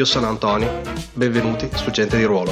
[0.00, 0.80] Io sono Antonio,
[1.12, 2.50] benvenuti su Gente di Ruolo.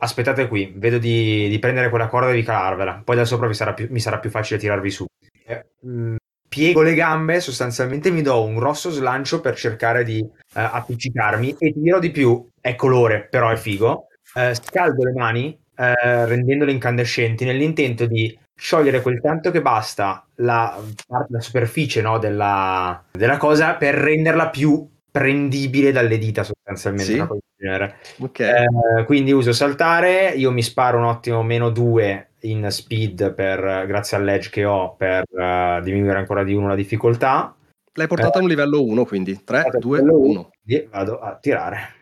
[0.00, 3.54] Aspettate qui, vedo di, di prendere quella corda e di calarvela, poi da sopra mi
[3.54, 5.04] sarà più, mi sarà più facile tirarvi su.
[5.44, 6.14] Eh, mh,
[6.48, 11.72] piego le gambe, sostanzialmente mi do un grosso slancio per cercare di uh, appiccicarmi e
[11.74, 14.06] ti di più, è colore, però è figo.
[14.32, 20.78] Uh, scaldo le mani eh, rendendole incandescenti nell'intento di sciogliere quel tanto che basta la,
[21.08, 27.12] la superficie no, della, della, cosa per renderla più prendibile dalle dita sostanzialmente.
[27.12, 28.22] Sì?
[28.22, 28.64] Okay.
[28.64, 34.16] Eh, quindi uso saltare, io mi sparo un ottimo meno 2 in speed per, grazie
[34.16, 37.54] all'edge che ho per uh, diminuire ancora di 1 la difficoltà.
[37.94, 40.50] L'hai portata eh, a un livello 1 quindi 3, 2, 1.
[40.90, 42.01] Vado a tirare.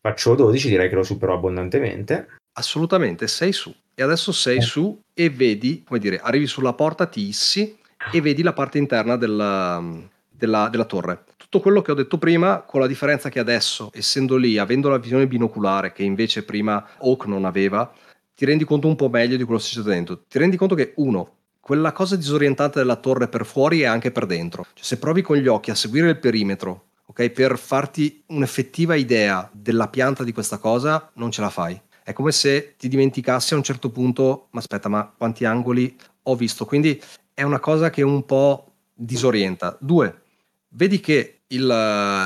[0.00, 2.28] Faccio 12, direi che lo supero abbondantemente.
[2.52, 3.74] Assolutamente, sei su.
[3.94, 4.62] E adesso sei eh.
[4.62, 7.76] su e vedi, come dire, arrivi sulla porta, ti issi
[8.12, 9.82] e vedi la parte interna della,
[10.30, 11.24] della, della torre.
[11.36, 14.98] Tutto quello che ho detto prima, con la differenza che adesso, essendo lì, avendo la
[14.98, 17.92] visione binoculare, che invece prima Oak non aveva,
[18.34, 20.22] ti rendi conto un po' meglio di quello che succede dentro.
[20.28, 24.26] Ti rendi conto che, uno, quella cosa disorientante della torre per fuori e anche per
[24.26, 24.64] dentro.
[24.74, 26.87] Cioè, se provi con gli occhi a seguire il perimetro,
[27.18, 32.14] ok, per farti un'effettiva idea della pianta di questa cosa, non ce la fai è
[32.14, 36.64] come se ti dimenticassi a un certo punto, ma aspetta, ma quanti angoli ho visto?
[36.64, 36.98] Quindi
[37.34, 39.76] è una cosa che un po' disorienta.
[39.78, 40.22] Due,
[40.68, 41.66] vedi che il,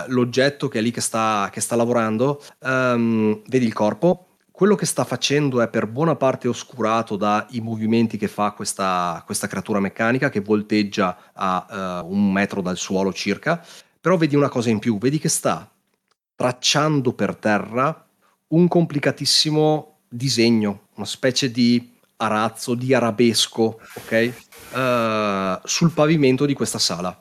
[0.07, 4.87] l'oggetto che è lì che sta, che sta lavorando, um, vedi il corpo, quello che
[4.87, 10.29] sta facendo è per buona parte oscurato dai movimenti che fa questa, questa creatura meccanica
[10.29, 13.61] che volteggia a uh, un metro dal suolo circa,
[14.03, 15.71] però vedi una cosa in più, vedi che sta
[16.35, 18.05] tracciando per terra
[18.49, 24.33] un complicatissimo disegno, una specie di arazzo, di arabesco, ok?
[24.73, 27.17] Uh, sul pavimento di questa sala.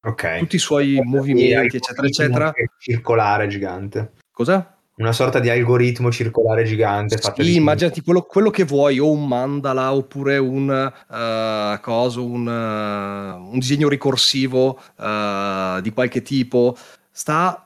[0.00, 0.38] Ok.
[0.38, 2.52] Tutti i suoi movimenti, eccetera, eccetera.
[2.78, 4.12] Circolare gigante.
[4.32, 4.73] Cosa?
[4.96, 7.18] Una sorta di algoritmo circolare gigante.
[7.36, 13.52] Sì, immaginati quello, quello, che vuoi, o un mandala oppure un, uh, coso, un, uh,
[13.52, 16.76] un disegno ricorsivo uh, di qualche tipo.
[17.10, 17.64] Sta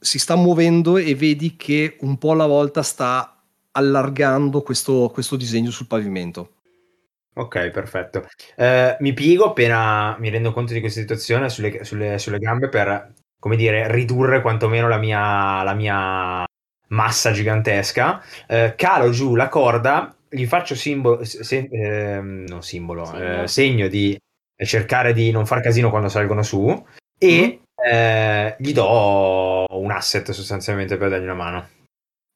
[0.00, 3.40] si sta muovendo e vedi che un po' alla volta sta
[3.72, 6.52] allargando questo, questo disegno sul pavimento.
[7.34, 8.26] Ok, perfetto.
[8.56, 13.12] Eh, mi piego appena mi rendo conto di questa situazione sulle, sulle, sulle gambe per,
[13.38, 16.47] come dire, ridurre quantomeno la mia, la mia
[16.88, 18.22] massa gigantesca.
[18.46, 24.18] Eh, calo giù la corda, gli faccio simbolo, se, eh, non simbolo, sì, segno di
[24.64, 28.54] cercare di non far casino quando salgono su e mm.
[28.58, 31.68] gli do un asset sostanzialmente per dargli una mano.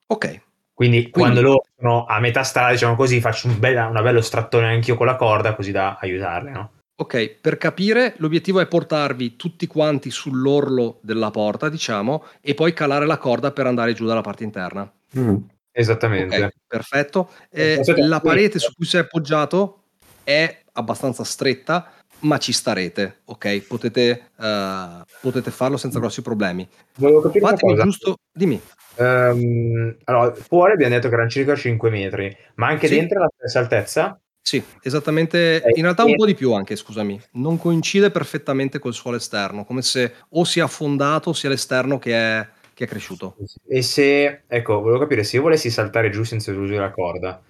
[0.06, 0.40] Ok.
[0.74, 4.20] Quindi, Quindi, quando loro sono a metà strada, diciamo così, faccio un bella, una bello
[4.20, 6.70] strattone anch'io con la corda così da aiutarle, no?
[6.94, 13.06] Ok, per capire, l'obiettivo è portarvi tutti quanti sull'orlo della porta, diciamo, e poi calare
[13.06, 14.91] la corda per andare giù dalla parte interna.
[15.19, 15.36] Mm,
[15.72, 16.36] esattamente.
[16.36, 17.31] Okay, perfetto.
[17.50, 19.84] Eh, la parete su cui sei appoggiato
[20.22, 23.66] è abbastanza stretta, ma ci starete, ok?
[23.66, 26.69] Potete, uh, potete farlo senza grossi problemi.
[26.97, 28.60] Volevo capire Fatemi giusto, dimmi.
[28.97, 32.94] Um, allora, fuori abbiamo detto che erano circa 5 metri, ma anche sì.
[32.94, 34.21] dentro la stessa altezza?
[34.44, 39.16] Sì, esattamente, in realtà un po' di più anche, scusami, non coincide perfettamente col suolo
[39.16, 43.36] esterno, come se o sia affondato sia l'esterno che è, che è cresciuto.
[43.69, 47.40] E se, ecco, volevo capire, se io volessi saltare giù senza usare la corda,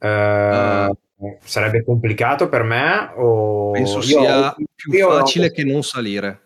[0.00, 3.12] uh, uh, Sarebbe complicato per me?
[3.16, 3.70] O...
[3.70, 5.52] Penso io, sia più facile no.
[5.52, 6.40] che non salire.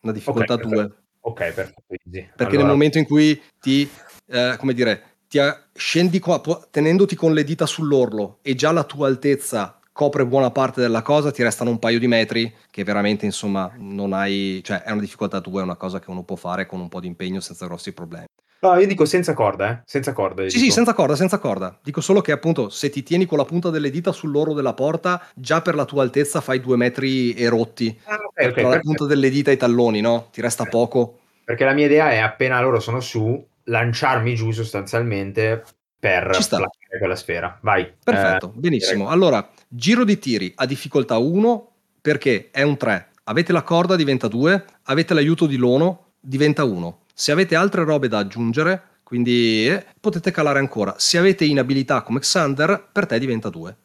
[0.00, 0.92] Una difficoltà 2.
[1.20, 1.82] Okay, ok, perfetto.
[1.86, 2.56] Perché allora...
[2.56, 3.88] nel momento in cui ti,
[4.26, 5.40] eh, come dire, ti
[5.72, 10.82] scendi qua tenendoti con le dita sull'orlo e già la tua altezza copre buona parte
[10.82, 14.90] della cosa, ti restano un paio di metri che veramente insomma non hai, cioè è
[14.90, 17.40] una difficoltà 2, è una cosa che uno può fare con un po' di impegno
[17.40, 18.26] senza grossi problemi.
[18.60, 19.82] No, io dico senza corda, eh?
[19.86, 20.42] Senza corda.
[20.42, 20.64] Sì, dico.
[20.64, 21.78] sì, senza corda, senza corda.
[21.82, 25.20] Dico solo che appunto se ti tieni con la punta delle dita sull'oro della porta,
[25.34, 27.98] già per la tua altezza fai due metri e rotti.
[28.04, 28.52] Ah, ok, ok.
[28.52, 30.28] Tra la punta delle dita e i talloni, no?
[30.30, 31.18] Ti resta poco.
[31.42, 35.62] Perché la mia idea è appena loro sono su, lanciarmi giù sostanzialmente
[35.98, 36.56] per Ci sta.
[36.56, 37.58] placcare quella sfera.
[37.62, 37.90] Vai.
[38.02, 39.08] Perfetto, Eh, benissimo.
[39.08, 41.70] Allora, giro di tiri a difficoltà 1
[42.00, 43.08] perché è un 3.
[43.24, 47.00] Avete la corda diventa 2, avete l'aiuto di Lono diventa 1.
[47.14, 50.94] Se avete altre robe da aggiungere, quindi eh, potete calare ancora.
[50.98, 53.76] Se avete inabilità come Xander, per te diventa 2.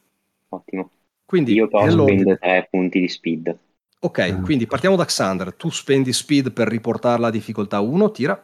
[0.48, 0.90] Ottimo.
[1.24, 3.56] Quindi Io però spendo tre punti di speed.
[4.00, 4.42] Ok, Mm.
[4.44, 5.52] quindi partiamo da Xander.
[5.54, 8.42] Tu spendi speed per riportarla a difficoltà 1, tira.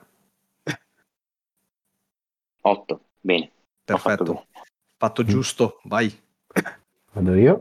[2.66, 3.00] 8.
[3.20, 3.44] Bene.
[3.44, 4.24] ho fatto Perfetto.
[4.24, 4.46] bene.
[4.96, 6.12] Fatto giusto, vai.
[7.12, 7.60] Vado io.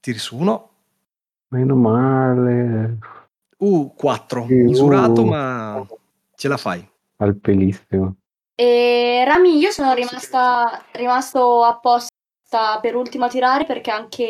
[0.00, 0.70] Tiri su 1.
[1.48, 2.98] Meno male.
[3.58, 4.42] Uh, 4.
[4.42, 4.46] Uh.
[4.46, 5.84] Misurato, ma
[6.34, 6.88] ce la fai.
[7.16, 8.16] Al pelissimo.
[8.54, 12.10] E Rami, io sono rimasta rimasto apposta
[12.80, 14.24] per ultimo a tirare perché anche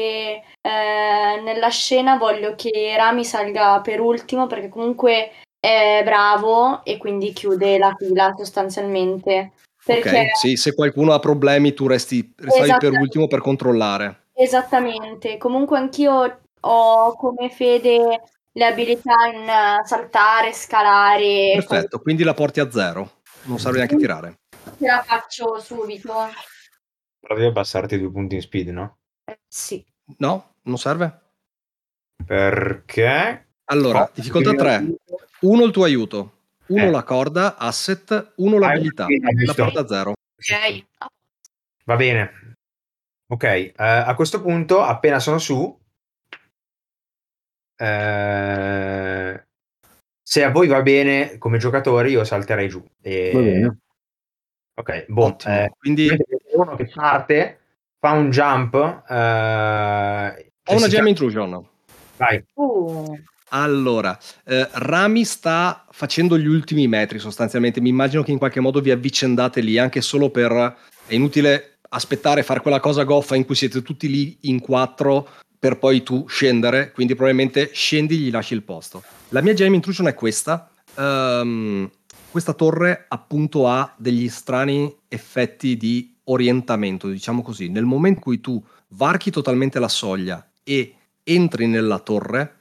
[0.61, 7.33] eh, nella scena voglio che Rami salga per ultimo perché comunque è bravo e quindi
[7.33, 9.53] chiude la fila sostanzialmente.
[9.85, 14.27] Perché Ok, sì, se qualcuno ha problemi tu resti, per ultimo per controllare.
[14.35, 18.21] Esattamente, comunque anch'io ho come fede
[18.53, 23.21] le abilità in eh, saltare, scalare, Perfetto, quindi la porti a zero.
[23.45, 24.39] Non serve neanche tirare.
[24.79, 26.13] ce la faccio subito.
[27.21, 28.99] Però devi abbassarti due punti in speed, no?
[29.25, 29.85] Eh, sì.
[30.19, 30.55] No?
[30.63, 31.21] Non serve?
[32.25, 33.47] Perché?
[33.67, 34.95] Allora, Oh, difficoltà prima- 3.
[35.41, 36.33] Uno il tuo aiuto,
[36.67, 36.91] uno Eh.
[36.91, 39.05] la corda, asset, uno l'abilità.
[39.05, 39.09] Ah,
[39.47, 40.11] La porta zero.
[40.11, 40.85] Ok.
[41.85, 42.33] Va bene.
[43.31, 45.79] Ok, eh, a questo punto, appena sono su,
[47.77, 49.47] eh,
[50.23, 52.85] se a voi va bene come giocatori, io salterei giù.
[53.01, 53.79] E- Va bene.
[54.79, 56.09] Ok, boh, eh, Quindi
[56.53, 57.61] uno che parte,
[57.99, 58.75] fa un jump.
[59.09, 61.69] eh, ho una si gem ca- intrusion.
[62.17, 62.45] Vai.
[62.55, 63.17] Uh,
[63.51, 67.81] Allora, eh, Rami sta facendo gli ultimi metri sostanzialmente.
[67.81, 70.77] Mi immagino che in qualche modo vi avvicendate lì, anche solo per...
[71.07, 75.29] È inutile aspettare, fare quella cosa goffa in cui siete tutti lì in quattro
[75.59, 79.03] per poi tu scendere, quindi probabilmente scendi gli lasci il posto.
[79.31, 80.71] La mia gem intrusion è questa.
[80.97, 81.91] Ehm,
[82.31, 87.69] questa torre appunto ha degli strani effetti di orientamento, diciamo così.
[87.69, 90.95] Nel momento in cui tu varchi totalmente la soglia e
[91.25, 92.58] entri nella torre,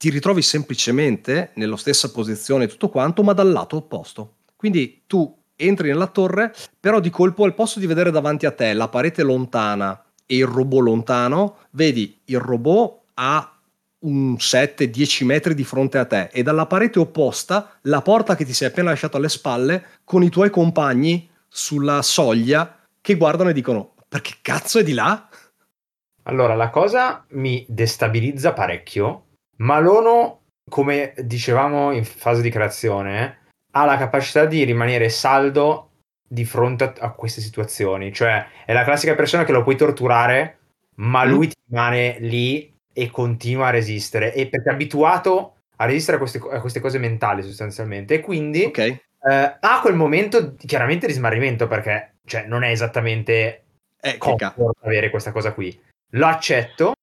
[0.00, 4.36] ti ritrovi semplicemente nella stessa posizione e tutto quanto, ma dal lato opposto.
[4.56, 8.72] Quindi tu entri nella torre, però di colpo al posto di vedere davanti a te
[8.72, 13.60] la parete lontana e il robot lontano, vedi il robot a
[13.98, 18.54] un 7-10 metri di fronte a te e dalla parete opposta la porta che ti
[18.54, 23.92] sei appena lasciato alle spalle con i tuoi compagni sulla soglia che guardano e dicono
[24.08, 25.28] perché cazzo è di là?
[26.22, 29.24] Allora, la cosa mi destabilizza parecchio,
[29.60, 33.38] ma Lono, come dicevamo in fase di creazione,
[33.72, 35.90] ha la capacità di rimanere saldo
[36.26, 38.12] di fronte a, queste situazioni.
[38.12, 40.58] Cioè, è la classica persona che lo puoi torturare,
[40.96, 44.32] ma lui ti rimane lì e continua a resistere.
[44.34, 48.14] E perché è abituato a resistere a queste, a queste cose mentali, sostanzialmente.
[48.14, 48.98] E quindi Ok, eh,
[49.60, 53.64] ha quel momento chiaramente di smarrimento, perché cioè, non è esattamente
[54.00, 54.18] eh,
[54.82, 55.78] avere questa cosa qui.
[56.10, 56.94] Lo accetto.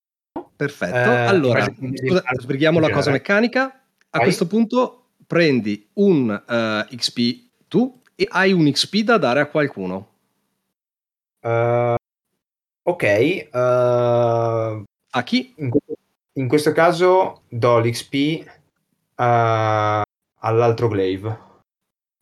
[0.58, 0.96] Perfetto.
[0.96, 3.64] Eh, allora, scusa, sbrighiamo la cosa meccanica.
[3.66, 4.24] A Vai.
[4.24, 10.08] questo punto prendi un eh, XP tu e hai un XP da dare a qualcuno.
[11.42, 11.96] Eh,
[12.82, 15.54] ok, eh, A chi?
[15.58, 15.80] in, que-
[16.34, 18.44] in questo caso do l'XP
[19.16, 21.46] all'altro glaive.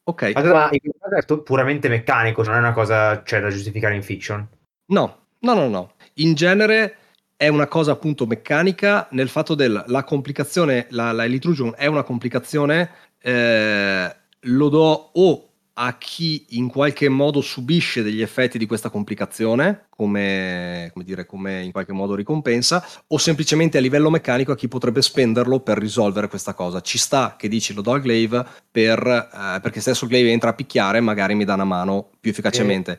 [0.08, 0.32] Ok.
[0.36, 4.04] Ma in questo caso è puramente meccanico, non è una cosa cioè, da giustificare in
[4.04, 4.46] fiction.
[4.88, 5.94] No, no, no, no.
[6.16, 6.98] In genere
[7.38, 12.04] è una cosa appunto meccanica nel fatto della la complicazione, la, la Elitrusion è una
[12.04, 12.90] complicazione,
[13.22, 19.88] eh, lo do o a chi in qualche modo subisce degli effetti di questa complicazione,
[19.90, 24.70] come, come dire, come in qualche modo ricompensa, o semplicemente a livello meccanico a chi
[24.70, 26.80] potrebbe spenderlo per risolvere questa cosa.
[26.80, 30.54] Ci sta che dici lo do al glaive per, eh, perché stesso glaive entra a
[30.54, 32.98] picchiare, magari mi dà una mano più efficacemente.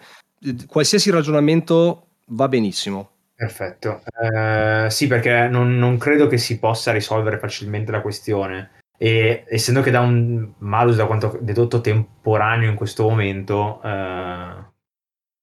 [0.67, 3.13] Qualsiasi ragionamento va benissimo.
[3.37, 4.01] Perfetto.
[4.19, 8.71] Eh, sì, perché non, non credo che si possa risolvere facilmente la questione.
[8.99, 14.65] E essendo che da un malus, da quanto dedotto, temporaneo in questo momento, eh,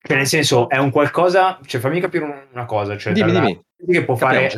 [0.05, 1.59] cioè nel senso è un qualcosa.
[1.63, 2.97] Cioè, fammi capire un- una cosa.
[2.97, 3.61] Cioè, Dimmi, dalla- dimmi.
[3.87, 4.49] che può fare.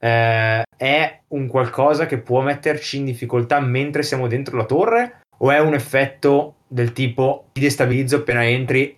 [0.00, 5.22] Eh, è un qualcosa che può metterci in difficoltà mentre siamo dentro la torre?
[5.38, 8.96] O è un effetto del tipo ti destabilizzo appena entri,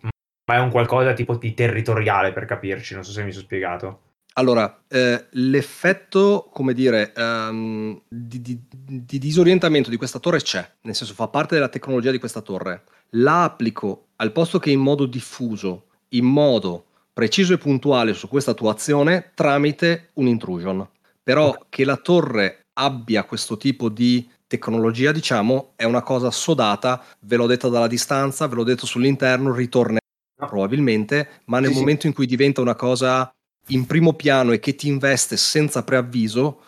[0.50, 2.94] ma è un qualcosa tipo di territoriale per capirci?
[2.94, 4.00] Non so se mi sono spiegato.
[4.34, 10.96] Allora, eh, l'effetto, come dire, ehm, di, di- di disorientamento di questa torre c'è, nel
[10.96, 12.82] senso fa parte della tecnologia di questa torre.
[13.10, 18.54] La applico al posto che in modo diffuso, in modo preciso e puntuale su questa
[18.54, 20.88] tua azione tramite un intrusion.
[21.22, 27.36] Però che la torre abbia questo tipo di tecnologia, diciamo, è una cosa sodata, ve
[27.36, 29.99] l'ho detto dalla distanza, ve l'ho detto sull'interno, ritornerà.
[30.46, 31.80] Probabilmente, ma nel Sì, sì.
[31.80, 33.30] momento in cui diventa una cosa
[33.68, 36.60] in primo piano e che ti investe senza preavviso,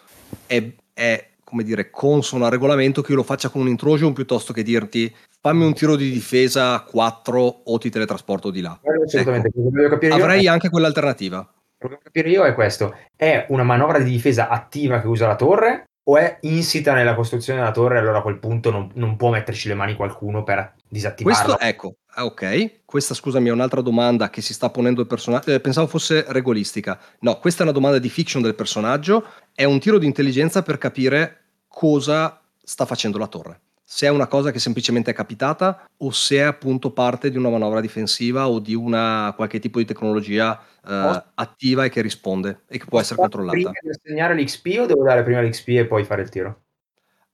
[0.47, 0.63] è,
[0.93, 4.63] è, come dire, consono al regolamento che io lo faccia con un intrusion piuttosto che
[4.63, 8.79] dirti fammi un tiro di difesa 4 o ti teletrasporto di là.
[8.85, 11.39] Io Avrei è- anche quell'alternativa.
[11.43, 15.27] quello che voglio capire io è questo: è una manovra di difesa attiva che usa
[15.27, 17.99] la torre o è insita nella costruzione della torre?
[17.99, 21.45] Allora a quel punto non, non può metterci le mani qualcuno per disattivarla.
[21.45, 22.85] Questo, ecco, ah, ok.
[22.85, 25.53] Questa, scusami, è un'altra domanda che si sta ponendo il personaggio.
[25.53, 26.99] eh, pensavo fosse regolistica.
[27.21, 29.27] No, questa è una domanda di fiction del personaggio.
[29.55, 33.61] È un tiro di intelligenza per capire cosa sta facendo la torre.
[33.95, 37.51] Se è una cosa che semplicemente è capitata o se è appunto parte di una
[37.51, 42.79] manovra difensiva o di una qualche tipo di tecnologia eh, attiva e che risponde e
[42.79, 43.53] che può essere controllata.
[43.53, 46.63] Prima di assegnare l'XP o devo dare prima l'XP e poi fare il tiro?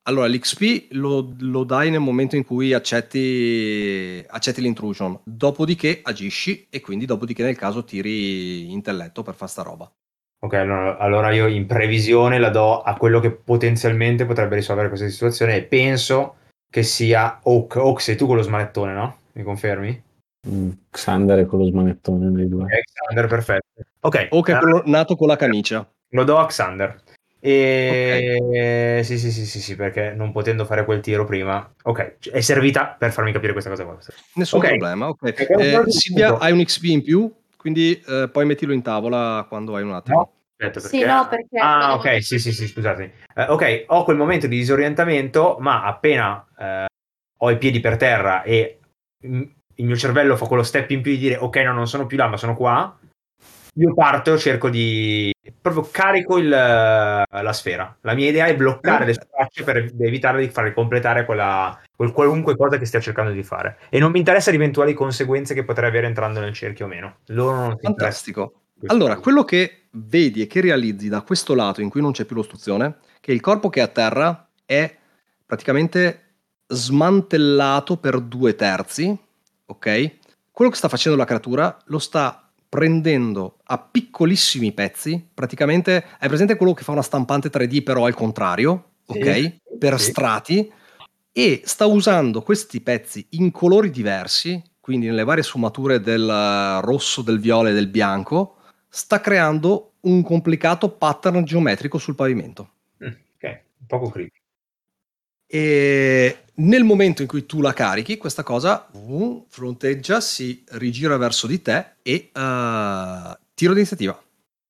[0.03, 6.81] Allora, l'XP lo, lo dai nel momento in cui accetti, accetti l'intrusion, dopodiché agisci e
[6.81, 9.89] quindi dopodiché nel caso tiri intelletto per fare sta roba.
[10.41, 15.55] Ok, allora io in previsione la do a quello che potenzialmente potrebbe risolvere questa situazione
[15.55, 16.38] e penso
[16.71, 17.77] che sia Oak.
[17.77, 19.17] Oak, sei tu con lo smanettone, no?
[19.33, 20.03] Mi confermi?
[20.49, 22.65] Mm, Xander è con lo smanettone dei due.
[22.65, 23.83] Ok, Xander, perfetto.
[24.01, 25.89] Ok, O che è eh, quello nato con la camicia.
[26.11, 27.03] lo do a Xander.
[27.41, 32.41] E sì, sì, sì, sì, sì, perché non potendo fare quel tiro prima, ok, è
[32.41, 33.97] servita per farmi capire questa cosa qua.
[34.35, 34.67] Nessun Ok.
[34.69, 35.35] problema, ok.
[35.39, 39.85] Eh, Silvia, hai un XP in più, quindi eh, poi mettilo in tavola quando hai
[39.85, 40.17] un attimo.
[40.17, 40.33] No?
[40.61, 43.13] Aspetta, Sì, no, perché- Ah, ok, sì, sì, sì, scusatemi.
[43.35, 46.87] Eh, ok, ho quel momento di disorientamento, ma appena eh,
[47.39, 48.81] ho i piedi per terra e
[49.23, 52.17] il mio cervello fa quello step in più di dire ok, no, non sono più
[52.17, 52.99] là, ma sono qua,
[53.75, 55.33] io parto, cerco di...
[55.61, 57.97] proprio carico il, la sfera.
[58.01, 62.57] La mia idea è bloccare le sue per evitare di farle completare quella, quel qualunque
[62.57, 63.79] cosa che stia cercando di fare.
[63.89, 67.19] E non mi interessa le eventuali conseguenze che potrei avere entrando nel cerchio o meno.
[67.27, 67.79] Loro non.
[67.81, 68.63] Fantastico.
[68.87, 72.37] Allora, quello che vedi e che realizzi da questo lato in cui non c'è più
[72.37, 74.97] l'ostruzione, che il corpo che è a terra è
[75.45, 76.23] praticamente
[76.67, 79.17] smantellato per due terzi,
[79.67, 80.17] ok?
[80.51, 86.57] Quello che sta facendo la creatura lo sta prendendo a piccolissimi pezzi, praticamente hai presente
[86.57, 89.57] quello che fa una stampante 3D però al contrario, Sì, ok?
[89.79, 90.11] Per sì.
[90.11, 90.73] strati
[91.33, 97.39] e sta usando questi pezzi in colori diversi, quindi nelle varie sfumature del rosso, del
[97.39, 98.57] viola e del bianco,
[98.89, 102.71] sta creando un complicato pattern geometrico sul pavimento.
[103.05, 104.41] Mm, ok, un poco creepy.
[105.47, 111.47] E nel momento in cui tu la carichi, questa cosa uh, fronteggia, si rigira verso
[111.47, 114.21] di te e uh, tiro di iniziativa.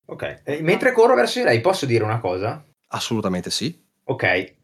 [0.06, 2.64] Ok, eh, mentre corro verso di lei, posso dire una cosa?
[2.88, 3.86] Assolutamente sì.
[4.04, 4.54] Ok,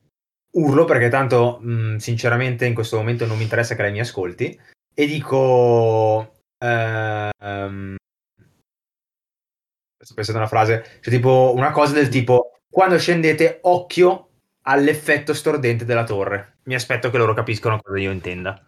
[0.52, 4.58] urlo perché tanto mh, sinceramente in questo momento non mi interessa che lei mi ascolti
[4.94, 6.34] e dico...
[6.58, 7.96] ehm,
[10.04, 14.28] sto pensando a una frase, cioè tipo una cosa del tipo quando scendete occhio
[14.62, 16.58] all'effetto stordente della torre.
[16.64, 18.64] Mi aspetto che loro capiscano cosa io intenda.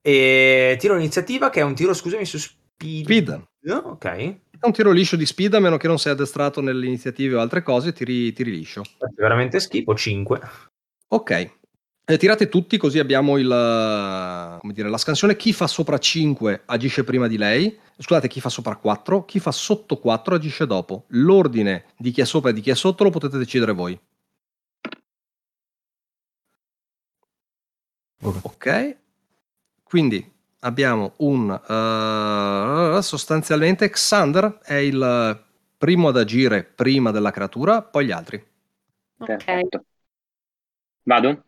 [0.00, 3.04] E tiro l'iniziativa che è un tiro, scusami, su speed.
[3.04, 3.46] Speed.
[3.84, 4.04] Ok.
[4.04, 7.40] È un tiro liscio di speed, a meno che non sei addestrato nelle iniziative o
[7.40, 8.82] altre cose, tiri, tiri liscio.
[9.14, 10.40] Veramente schifo, 5.
[11.08, 11.57] Ok.
[12.10, 13.46] Eh, tirate tutti così abbiamo il,
[14.60, 15.36] come dire, la scansione.
[15.36, 17.78] Chi fa sopra 5 agisce prima di lei.
[17.98, 19.26] Scusate, chi fa sopra 4.
[19.26, 21.04] Chi fa sotto 4 agisce dopo.
[21.08, 24.00] L'ordine di chi è sopra e di chi è sotto lo potete decidere voi.
[28.22, 28.96] Ok.
[29.82, 31.50] Quindi abbiamo un...
[31.50, 35.44] eh, sostanzialmente Xander è il
[35.76, 38.42] primo ad agire prima della creatura, poi gli altri.
[39.18, 39.84] Perfetto.
[41.02, 41.42] Vado?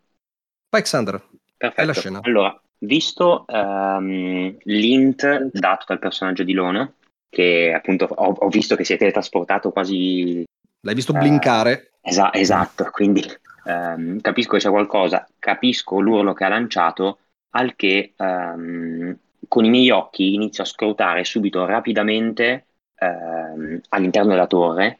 [0.71, 1.21] Vai Xander.
[1.57, 1.81] Perfetto.
[1.81, 2.19] È la scena.
[2.23, 6.93] Allora, visto ehm, l'int dato dal personaggio di Lono,
[7.29, 10.43] che appunto ho, ho visto che si è teletrasportato quasi
[10.83, 11.91] L'hai visto Eh, blinkare?
[12.01, 13.23] Esa- esatto, quindi
[13.65, 17.19] ehm, capisco che c'è qualcosa, capisco l'urlo che ha lanciato,
[17.51, 22.65] al che ehm, con i miei occhi inizio a scrutare subito rapidamente
[23.89, 24.99] all'interno della torre,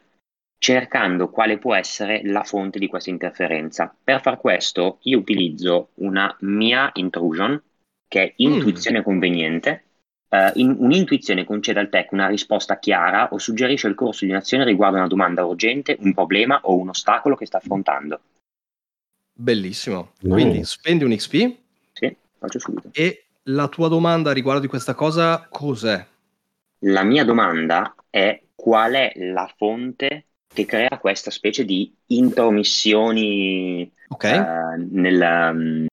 [0.62, 3.92] cercando quale può essere la fonte di questa interferenza.
[4.04, 7.60] Per far questo io utilizzo una mia intrusion,
[8.06, 9.84] che è intuizione conveniente,
[10.28, 14.62] eh, in- un'intuizione concede al tech una risposta chiara o suggerisce il corso di un'azione
[14.64, 18.20] riguardo una domanda urgente, un problema o un ostacolo che sta affrontando.
[19.34, 20.12] Bellissimo.
[20.20, 20.34] No.
[20.34, 21.56] Quindi spendi un XP
[21.92, 22.90] Sì, faccio subito.
[22.92, 26.06] e la tua domanda riguardo di questa cosa cos'è?
[26.84, 34.24] La mia domanda è qual è la fonte che crea questa specie di intromissioni Ok?
[34.24, 34.42] eh,
[34.90, 35.86] nel, mm,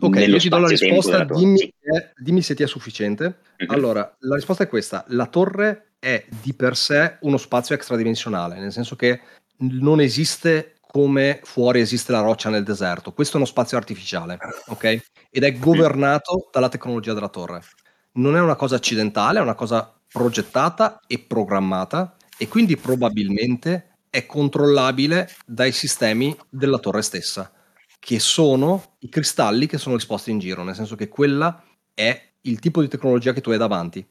[0.00, 1.74] Ok, io ti do la risposta, dimmi, Sì.
[1.80, 3.38] se- dimmi se ti è sufficiente.
[3.58, 3.70] Mhm.
[3.70, 8.70] Allora, la risposta è questa: la torre è di per sé uno spazio extradimensionale, nel
[8.70, 9.20] senso che
[9.58, 13.12] non esiste come fuori esiste la roccia nel deserto.
[13.12, 15.02] Questo è uno spazio artificiale, ok?
[15.30, 17.60] Ed è governato dalla tecnologia della torre.
[18.12, 24.24] Non è una cosa accidentale, è una cosa progettata e programmata e quindi probabilmente è
[24.26, 27.52] controllabile dai sistemi della torre stessa
[27.98, 32.60] che sono i cristalli che sono disposti in giro, nel senso che quella è il
[32.60, 34.06] tipo di tecnologia che tu hai davanti.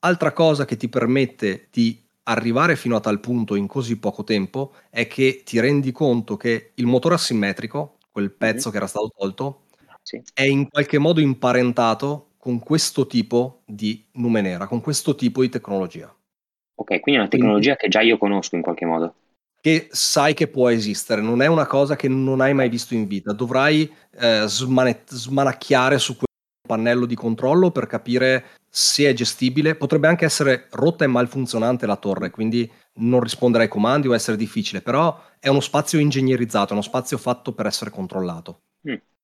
[0.00, 4.74] Altra cosa che ti permette di arrivare fino a tal punto in così poco tempo
[4.90, 8.72] è che ti rendi conto che il motore asimmetrico, quel pezzo Mhm.
[8.72, 9.66] che era stato tolto,
[10.02, 10.22] Sì.
[10.32, 16.17] è in qualche modo imparentato con questo tipo di numenera, con questo tipo di tecnologia.
[16.80, 19.14] Ok, quindi è una tecnologia che già io conosco in qualche modo.
[19.60, 23.08] che sai che può esistere, non è una cosa che non hai mai visto in
[23.08, 23.32] vita.
[23.32, 26.28] Dovrai eh, smane- smanacchiare su quel
[26.66, 29.74] pannello di controllo per capire se è gestibile.
[29.74, 32.70] Potrebbe anche essere rotta e malfunzionante la torre, quindi
[33.00, 37.18] non rispondere ai comandi o essere difficile, però è uno spazio ingegnerizzato, è uno spazio
[37.18, 38.60] fatto per essere controllato.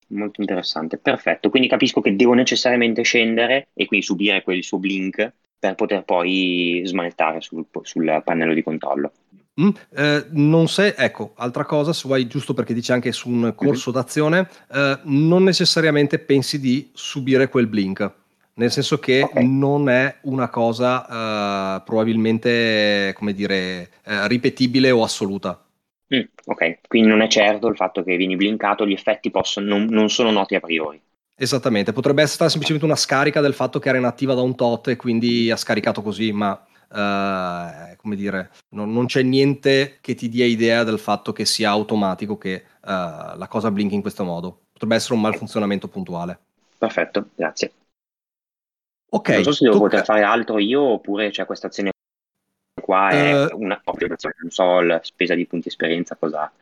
[0.08, 1.48] Molto interessante, perfetto.
[1.48, 6.82] Quindi capisco che devo necessariamente scendere e quindi subire quel suo blink per poter poi
[6.84, 9.12] smanettare sul, sul pannello di controllo.
[9.60, 13.54] Mm, eh, non sei, ecco, altra cosa, se vuoi, giusto perché dice anche su un
[13.54, 18.12] corso d'azione, eh, non necessariamente pensi di subire quel blink,
[18.54, 19.36] nel senso che Ok.
[19.42, 25.64] non è una cosa eh, probabilmente, come dire, eh, ripetibile o assoluta.
[26.14, 29.86] Mm, ok, quindi non è certo il fatto che vieni blinkato, gli effetti possono- non,
[29.86, 31.00] non sono noti a priori.
[31.36, 34.88] Esattamente, potrebbe essere stata semplicemente una scarica del fatto che era inattiva da un tot
[34.88, 40.28] e quindi ha scaricato così, ma eh, come dire, non, non c'è niente che ti
[40.28, 44.66] dia idea del fatto che sia automatico che eh, la cosa blinki in questo modo.
[44.72, 46.38] Potrebbe essere un malfunzionamento puntuale.
[46.78, 47.72] Perfetto, grazie.
[49.10, 51.90] Ok, non so se devo tocca- poter fare altro io oppure c'è questa azione
[52.80, 53.54] qua è Eh.
[53.54, 56.52] una propria azione, non so, la spesa di punti esperienza, cosa,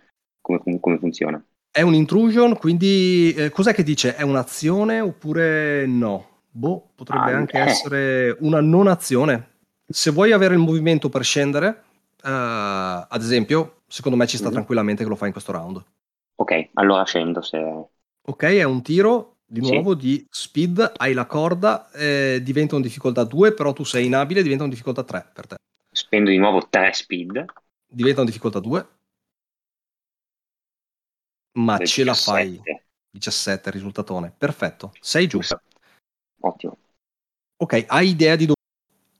[0.40, 1.42] come- come funziona.
[1.72, 4.14] È un intrusion, quindi eh, cos'è che dice?
[4.14, 6.28] È un'azione oppure no?
[6.50, 7.62] Boh, potrebbe Ah, anche eh.
[7.62, 9.48] essere una non azione.
[9.88, 11.82] Se vuoi avere il movimento per scendere,
[12.22, 14.52] eh, ad esempio, secondo me ci sta Mhm.
[14.52, 15.82] tranquillamente che lo fai in questo round.
[16.36, 17.58] Ok, allora scendo se...
[18.24, 19.72] Ok, è un tiro di Sì.
[19.72, 24.42] nuovo di speed, hai la corda, eh, diventa un difficoltà 2, però tu sei inabile,
[24.42, 25.54] diventa un difficoltà 3 per te.
[25.90, 27.44] spendo di nuovo 3 speed.
[27.86, 28.86] Diventa un difficoltà 2,
[31.52, 32.50] ma del ce la fai.
[32.50, 32.84] 17.
[33.10, 34.32] 17, risultatone.
[34.36, 35.38] Perfetto, sei giù.
[36.40, 36.78] Ottimo.
[37.56, 38.60] Ok, hai idea di dove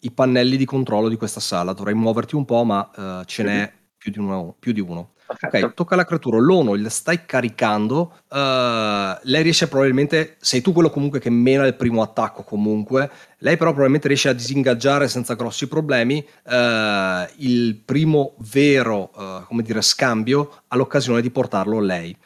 [0.01, 1.73] i pannelli di controllo di questa sala?
[1.73, 2.90] Dovrai muoverti un po', ma
[3.21, 4.57] eh, ce n'è più di uno.
[4.59, 5.14] Più di uno.
[5.38, 5.66] Perfetto.
[5.66, 6.38] Ok, tocca alla creatura.
[6.38, 8.18] L'ono il stai caricando.
[8.31, 10.37] eh, lei riesce probabilmente.
[10.40, 13.11] Sei tu quello comunque che mena il primo attacco, comunque.
[13.38, 19.62] Lei, però, probabilmente riesce a disingaggiare senza grossi problemi eh, il primo vero, eh, come
[19.62, 22.16] dire, scambio all'occasione di portarlo lei.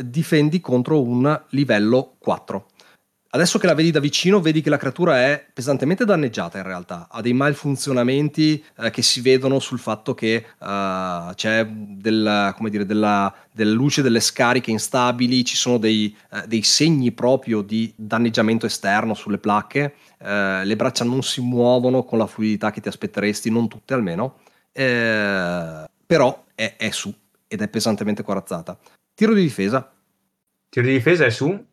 [0.00, 2.68] Difendi contro un livello 4.
[3.30, 7.08] Adesso che la vedi da vicino, vedi che la creatura è pesantemente danneggiata in realtà,
[7.10, 13.34] ha dei malfunzionamenti eh, che si vedono sul fatto che eh, c'è del, dire, della,
[13.52, 19.12] della luce delle scariche instabili, ci sono dei, eh, dei segni proprio di danneggiamento esterno
[19.12, 23.68] sulle placche, eh, le braccia non si muovono con la fluidità che ti aspetteresti, non
[23.68, 24.38] tutte almeno,
[24.72, 27.14] eh, però è, è su
[27.46, 28.78] ed è pesantemente corazzata.
[29.12, 29.92] Tiro di difesa,
[30.70, 31.66] Tiro di difesa è su?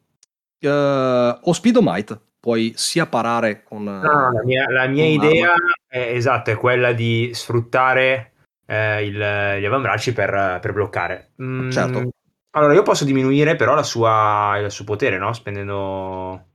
[0.65, 3.83] Eh, o speed o might, puoi sia parare con...
[3.83, 5.53] No, no, la mia, la mia idea
[5.87, 8.33] è esatta, è quella di sfruttare
[8.67, 11.31] eh, il- gli avambracci per, per bloccare.
[11.41, 12.09] Mm, Certo.
[12.51, 15.33] Allora, io posso diminuire però la sua, il suo potere, no?
[15.33, 16.47] Spendendo...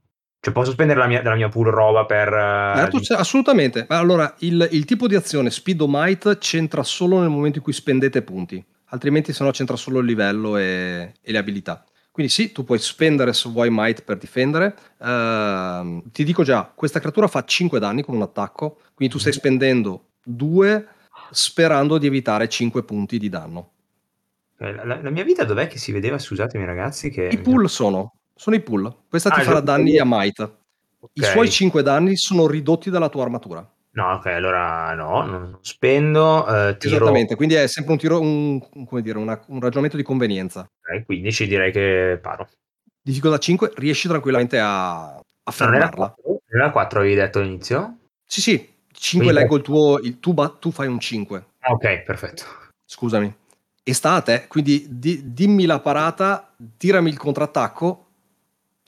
[0.43, 2.27] Cioè, posso spendere la mia, della mia pool roba per...
[2.29, 3.85] eh, Certo, di- assolutamente.
[3.87, 7.63] Ma Allora, il, il tipo di azione speed o might c'entra solo nel momento in
[7.63, 11.83] cui spendete punti, altrimenti se no c'entra solo il livello e, e le abilità.
[12.21, 14.75] Quindi sì, tu puoi spendere se vuoi might per difendere.
[15.01, 19.33] Ehm, ti dico già, questa creatura fa 5 danni con un attacco, quindi tu stai
[19.33, 20.87] spendendo 2
[21.31, 23.71] sperando di evitare 5 punti di danno.
[24.59, 27.29] Eh, La, la- la mia vita dov'è che si vedeva, scusatemi ragazzi, che...
[27.31, 28.93] I pool sono, sono i pool.
[29.09, 30.51] Questa Ah, ti farà gioco danni a might.
[31.13, 33.67] I suoi 5 danni sono ridotti dalla tua armatura.
[33.93, 36.45] No, ok, allora no, non spendo.
[36.47, 36.95] eh, tiro...
[36.95, 40.61] Esattamente, quindi è sempre un tiro, un, un- come dire, una- un ragionamento di convenienza.
[40.61, 42.47] Ok, 15 direi che paro.
[43.01, 46.13] Difficoltà 5, riesci tranquillamente a, a No, non era fermarla.
[46.15, 47.97] 4, non era 4 avevi detto all'inizio?
[48.25, 51.71] Sì, sì, 5 Quindi- leggo il tuo, il, tu, ba- tu fai un 5, Ah,
[51.73, 52.43] ok, perfetto.
[52.85, 53.33] scusami.
[53.83, 58.05] E sta a te, quindi di- dimmi la parata, tirami il contrattacco.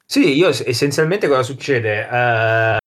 [0.05, 2.07] Sì, io es- essenzialmente cosa succede?
[2.09, 2.77] Eh,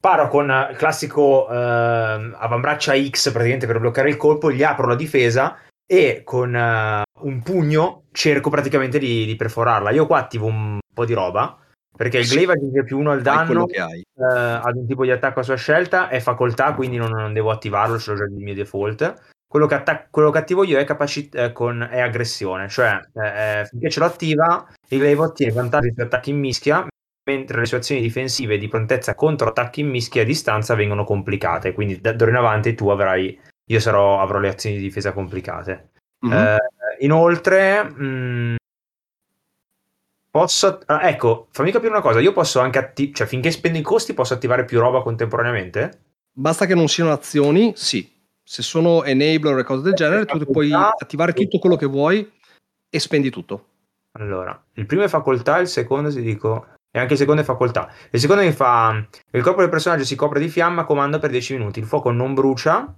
[0.00, 4.94] paro con il classico eh, avambraccia X praticamente per bloccare il colpo, gli apro la
[4.94, 9.90] difesa e con eh, un pugno cerco praticamente di, di perforarla.
[9.90, 11.58] Io qua attivo un po' di roba
[11.98, 13.82] perché il glaive aggiunge più uno al danno eh,
[14.16, 17.98] ad un tipo di attacco a sua scelta, è facoltà, quindi non, non devo attivarlo,
[17.98, 19.14] ce l'ho già di mio default.
[19.48, 23.60] Quello che, attac- quello che attivo io è, capaci- eh, con, è aggressione, cioè eh,
[23.60, 26.86] eh, finché ce lo attiva, il glaive ottiene vantaggi su attacchi in mischia,
[27.28, 31.74] mentre le sue azioni difensive di prontezza contro attacchi in mischia a distanza vengono complicate.
[31.74, 35.90] Quindi da d'ora in avanti tu avrai, io sarò, avrò le azioni di difesa complicate.
[36.20, 36.32] Mhm.
[36.32, 36.58] Eh,
[37.00, 38.56] inoltre, mh,
[40.30, 40.80] posso.
[40.86, 44.14] ah, ecco, fammi capire una cosa: io posso anche attivare, cioè finché spendo i costi,
[44.14, 46.04] posso attivare più roba contemporaneamente?
[46.32, 48.16] Basta che non siano azioni, sì.
[48.42, 52.26] Se sono enabler e cose del genere, tu puoi attivare tutto quello che vuoi
[52.88, 53.66] e spendi tutto.
[54.12, 56.77] Allora, il primo è facoltà, il secondo ti dico.
[56.98, 57.88] E anche secondo è facoltà.
[58.10, 59.06] Il secondo mi fa.
[59.30, 61.78] Il corpo del personaggio si copre di fiamma, comanda per 10 minuti.
[61.78, 62.92] Il fuoco non brucia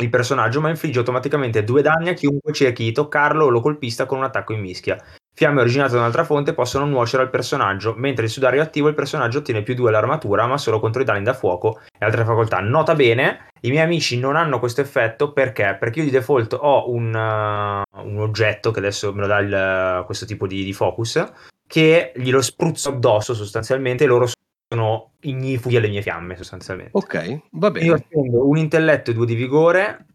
[0.00, 4.06] il personaggio, ma infligge automaticamente due danni a chiunque cerchi di toccarlo o lo colpista
[4.06, 5.02] con un attacco in mischia.
[5.34, 9.38] Fiamme originate da un'altra fonte possono nuocere al personaggio, mentre il sudario attivo il personaggio
[9.38, 12.60] ottiene più 2 all'armatura, ma solo contro i danni da fuoco e altre facoltà.
[12.60, 15.76] Nota bene, i miei amici non hanno questo effetto perché?
[15.78, 20.02] Perché io di default ho un, uh, un oggetto che adesso me lo dà il,
[20.06, 24.26] questo tipo di, di focus che glielo spruzzo addosso sostanzialmente e loro
[24.68, 26.90] sono ignifughi alle mie fiamme sostanzialmente.
[26.94, 27.98] Ok, va Io bene.
[27.98, 30.06] spendo un intelletto e due di vigore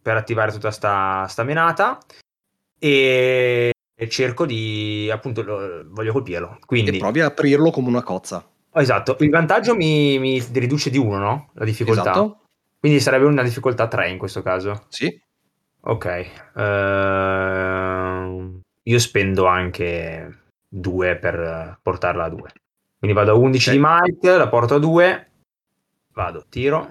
[0.00, 1.98] per attivare tutta sta, sta menata
[2.78, 6.56] e, e cerco di appunto lo- voglio colpirlo.
[6.64, 8.42] Quindi E provi a aprirlo come una cozza.
[8.70, 11.50] Oh, esatto, il vantaggio mi, mi riduce di uno, no?
[11.54, 12.00] La difficoltà.
[12.00, 12.40] Esatto?
[12.80, 14.86] Quindi sarebbe una difficoltà 3 in questo caso.
[14.88, 15.20] Sì.
[15.82, 16.30] Ok.
[16.56, 20.38] Ehm, io spendo anche
[20.74, 22.52] 2 per portarla a 2.
[22.98, 23.76] Quindi vado a 11 Ok.
[23.76, 25.30] di might, la porto a 2.
[26.12, 26.88] Vado, tiro.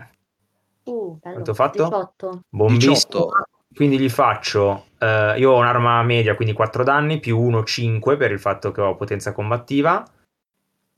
[0.83, 1.17] Uh.
[1.19, 1.83] Quanto ho fatto?
[1.83, 2.41] 18.
[2.49, 2.93] Bombissimo.
[2.93, 3.29] 18.
[3.73, 4.85] Quindi gli faccio.
[4.99, 8.81] eh, io ho un'arma media, quindi 4 danni, più 1, 5 per il fatto che
[8.81, 10.03] ho potenza combattiva.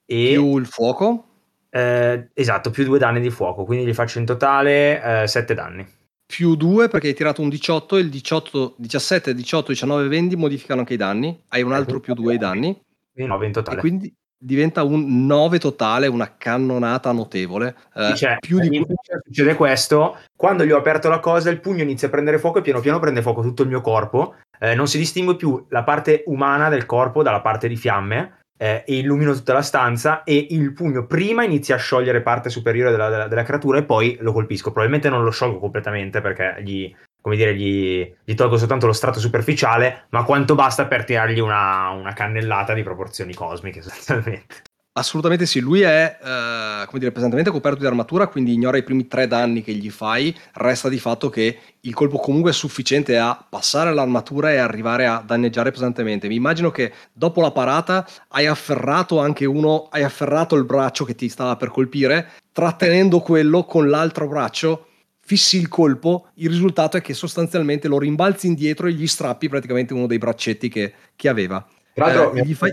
[0.06, 1.26] E Più il fuoco,
[1.70, 3.64] eh, esatto, più 2 danni di fuoco.
[3.64, 5.88] Quindi gli faccio in totale 7 danni.
[6.26, 10.36] Più 2 perché hai tirato un 18 e il 18, 17, 18, 19 e 20
[10.36, 11.40] modificano anche i danni.
[11.50, 12.80] Hai un altro più 2 ai danni.
[13.14, 13.80] Quindi 9 in E totale.
[13.80, 17.76] quindi diventa un 9 totale, una cannonata notevole.
[17.96, 18.86] Eh, Cioè, più di
[19.24, 22.62] succede questo quando gli ho aperto la cosa il pugno inizia a prendere fuoco e
[22.62, 26.24] piano piano prende fuoco tutto il mio corpo Eh, non si distingue più la parte
[26.28, 30.74] umana del corpo dalla parte di fiamme eh, e illumino tutta la stanza e il
[30.74, 34.72] pugno prima inizia a sciogliere parte superiore della, della- della creatura e poi lo colpisco.
[34.72, 39.20] Probabilmente non lo sciolgo completamente perché gli, come dire, gli, gli tolgo soltanto lo strato
[39.20, 45.60] superficiale ma quanto basta per tirargli una, una cannellata di proporzioni cosmiche sostanzialmente Assolutamente sì,
[45.60, 49.62] lui è eh, come dire, pesantemente coperto di armatura, quindi ignora i primi tre danni
[49.62, 54.54] che gli fai, resta di fatto che il colpo comunque è sufficiente a passare l'armatura
[54.54, 56.30] e arrivare a danneggiare pesantemente.
[56.30, 61.16] Mi immagino che dopo la parata hai afferrato anche uno, hai afferrato il braccio che
[61.16, 64.88] ti stava per colpire, trattenendo quello con l'altro braccio,
[65.20, 69.94] fissi il colpo, il risultato è che sostanzialmente lo rimbalzi indietro e gli strappi praticamente
[69.94, 71.68] uno dei braccetti che, che aveva.
[71.94, 72.72] tra l'altro Eh, gli fai-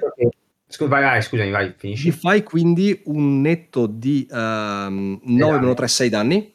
[0.73, 5.75] Scusa, vai, vai, scusami vai finisci Gli fai quindi un netto di ehm, 9 meno
[5.75, 6.55] 3, 6 danni.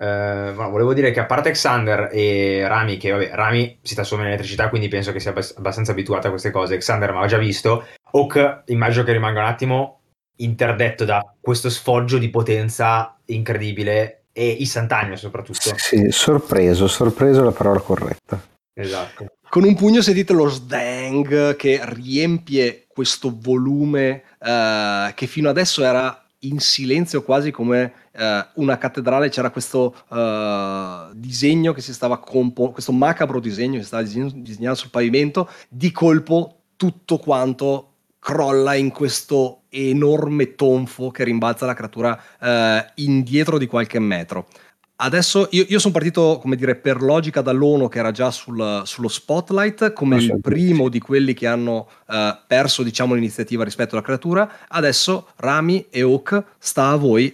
[0.00, 4.30] Ma volevo dire che a parte Xander e Rami, che vabbè, Rami si trasforma in
[4.30, 6.76] elettricità, quindi penso che sia abbast- abbastanza abituato a queste cose.
[6.76, 7.86] Xander mi aveva già visto.
[8.12, 10.00] Oak, immagino che rimanga un attimo
[10.36, 15.72] interdetto da questo sfoggio di potenza incredibile e istantaneo soprattutto.
[15.76, 18.40] Sì, sorpreso, sorpreso è la parola corretta.
[18.72, 19.26] Esatto.
[19.48, 26.22] Con un pugno sentite lo sdang che riempie questo volume eh, che fino adesso era
[26.40, 29.30] in silenzio quasi come eh, una cattedrale.
[29.30, 34.42] C'era questo eh, disegno che si stava compo- questo macabro disegno che si stava disegn-
[34.42, 35.48] disegnando sul pavimento.
[35.66, 37.86] Di colpo tutto quanto
[38.18, 44.46] crolla in questo enorme tonfo che rimbalza la creatura eh, indietro di qualche metro.
[45.02, 49.08] Adesso io, io sono partito, come dire, per logica dall'ONU che era già sul- sullo
[49.08, 54.66] spotlight, come il primo di quelli che hanno eh, perso, diciamo, l'iniziativa rispetto alla creatura.
[54.68, 57.32] Adesso Rami e Oak sta a voi, eh,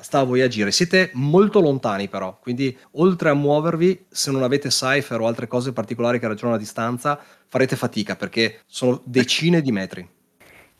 [0.00, 0.70] sta a voi agire.
[0.70, 5.72] Siete molto lontani però, quindi oltre a muovervi, se non avete cipher o altre cose
[5.72, 10.08] particolari che ragionano a distanza, farete fatica perché sono decine di metri.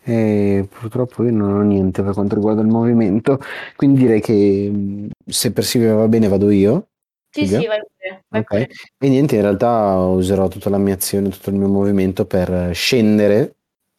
[0.04, 3.38] E purtroppo io non ho niente per quanto riguarda il movimento,
[3.76, 6.88] quindi direi che mh, se per Silvia va bene vado io.
[7.30, 7.60] Sì, Silvia?
[7.60, 8.24] sì, vai pure.
[8.28, 8.48] vai Ok.
[8.48, 8.68] pure.
[8.98, 13.56] E niente, in realtà userò tutta la mia azione, tutto il mio movimento per scendere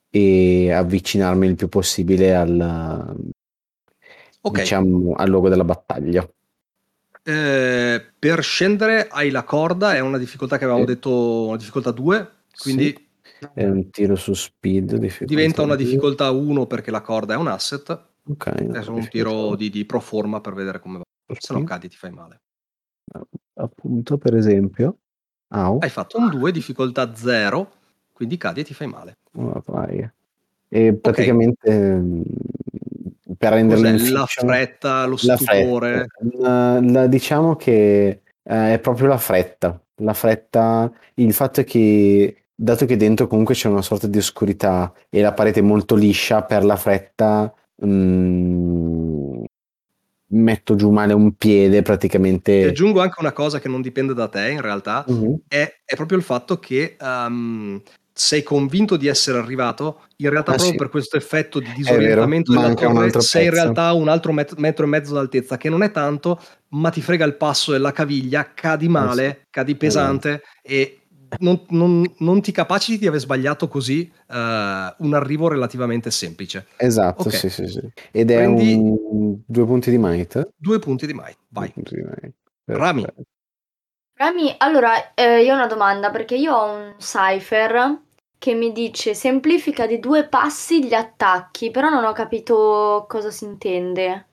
[0.09, 3.15] e avvicinarmi il più possibile al,
[4.41, 4.59] Ok.
[4.59, 6.27] diciamo, al luogo della battaglia.
[7.25, 10.91] Eh, per scendere hai la corda, è una difficoltà che avevamo Sì.
[10.91, 12.93] detto, una difficoltà 2, quindi
[13.53, 15.23] È un tiro su speed.
[15.25, 18.05] diventa una difficoltà 1 perché la corda è un asset.
[18.25, 18.47] Ok.
[18.47, 21.35] Adesso un tiro di, di pro forma per vedere come va.
[21.37, 22.41] Se no cadi ti fai male.
[23.55, 24.97] Appunto, per esempio.
[25.49, 25.77] Au.
[25.81, 27.71] Hai fatto un 2, difficoltà 0,
[28.11, 29.17] quindi cadi e ti fai male.
[29.33, 30.09] Oh, vai.
[30.69, 32.23] E praticamente mh,
[33.37, 34.09] per renderlo Cos'è?
[34.09, 36.07] La fretta, lo la stupore.
[36.07, 36.37] fretta.
[36.39, 39.79] La- la- diciamo che eh, è proprio la fretta.
[39.97, 44.93] La fretta, il fatto è che dato che dentro comunque c'è una sorta di oscurità
[45.09, 49.43] e la parete è molto liscia, per la fretta mh,
[50.35, 52.65] metto giù male un piede Ti praticamente.
[52.65, 55.35] aggiungo anche una cosa che non dipende da te in realtà, Mhm.
[55.47, 57.81] è, è proprio il fatto che ehm,
[58.15, 60.77] sei convinto di essere arrivato, in realtà Ah, proprio sì.
[60.77, 63.61] per questo effetto di vero, disorientamento della manca un torre, sei in pezzo.
[63.63, 66.39] realtà un altro met- metro e mezzo d'altezza, che non è tanto,
[66.69, 69.45] ma ti frega il passo della caviglia, cadi male, Eh sì.
[69.49, 70.99] cadi pesante e
[71.39, 76.67] non, non- non ti capaciti di aver sbagliato così eh, un arrivo relativamente semplice.
[76.77, 77.33] Esatto, Ok.
[77.33, 77.81] sì, sì, sì.
[78.11, 80.49] Ed è Prendi- un due punti di might.
[80.55, 81.71] Due punti di might, vai.
[81.75, 82.33] Di might.
[82.65, 83.05] Rami.
[84.15, 87.99] Rami, allora, eh, io ho una domanda perché io ho un cipher
[88.37, 93.45] che mi dice semplifica di due passi gli attacchi, però non ho capito cosa si
[93.45, 94.27] intende.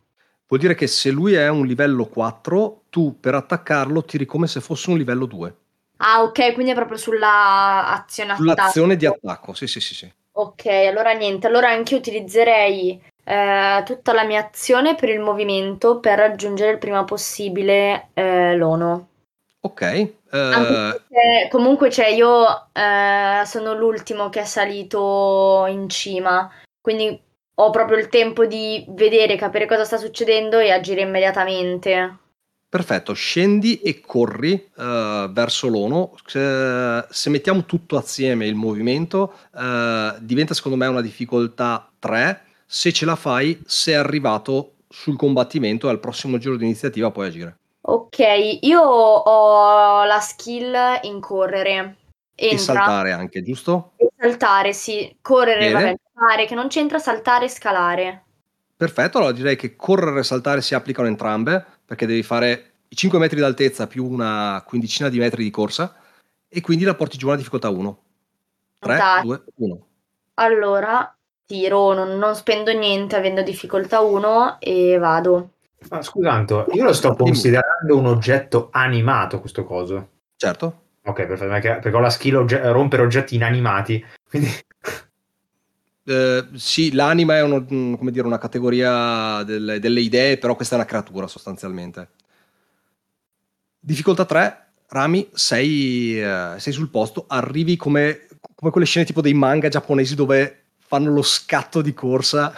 [0.48, 4.60] Vuol dire che se lui è un livello 4, tu per attaccarlo tiri come se
[4.60, 5.56] fosse un livello 2.
[6.02, 8.48] Ah, ok, quindi è proprio sulla azione attacco.
[8.48, 10.12] Sull'azione di attacco, sì, sì, sì, sì.
[10.32, 16.00] Ok, allora niente, allora anche io utilizzerei eh, tutta la mia azione per il movimento
[16.00, 19.08] per raggiungere il prima possibile eh, l'ONO.
[19.62, 27.20] Ok, perché comunque cioè, io eh, sono l'ultimo che è salito in cima, quindi
[27.54, 32.16] ho proprio il tempo di vedere, capire cosa sta succedendo e agire immediatamente.
[32.70, 36.14] Perfetto, scendi e corri eh, verso l'ONU.
[36.24, 42.44] Se, se mettiamo tutto assieme il movimento, eh, diventa secondo me una difficoltà 3.
[42.64, 47.26] Se ce la fai, sei arrivato sul combattimento e al prossimo giro di iniziativa puoi
[47.26, 47.58] agire.
[47.82, 48.18] Ok,
[48.60, 51.96] io ho la skill in correre.
[52.34, 52.58] E Entra.
[52.58, 53.92] saltare anche, giusto?
[53.96, 55.14] E saltare, sì.
[55.20, 55.72] Correre, Bene.
[55.72, 58.24] vabbè, fare che non c'entra saltare e scalare.
[58.80, 63.18] Perfetto, allora direi che correre e saltare si applicano entrambe, perché devi fare i 5
[63.18, 65.96] metri d'altezza più una quindicina di metri di corsa,
[66.48, 68.02] e quindi la porti giù alla difficoltà 1.
[68.78, 69.22] 3, Dai.
[69.22, 69.86] 2, 1.
[70.36, 71.14] Allora,
[71.44, 75.50] tiro, non, non spendo niente avendo difficoltà 1 e vado.
[75.90, 80.08] Ma scusa, Anto, io lo sto considerando un oggetto animato questo coso.
[80.36, 80.84] Certo.
[81.04, 84.02] Ok, perfetto, perché, perché ho la skill ogge- rompere oggetti inanimati.
[84.26, 84.48] Quindi
[86.10, 90.78] Eh, sì, l'anima è uno- mm, dire, una categoria delle, delle idee, però questa è
[90.78, 92.08] una creatura sostanzialmente.
[93.78, 99.34] Difficoltà 3, Rami, sei, eh, sei sul posto, arrivi come, come quelle scene tipo dei
[99.34, 102.52] manga giapponesi dove fanno lo scatto di corsa.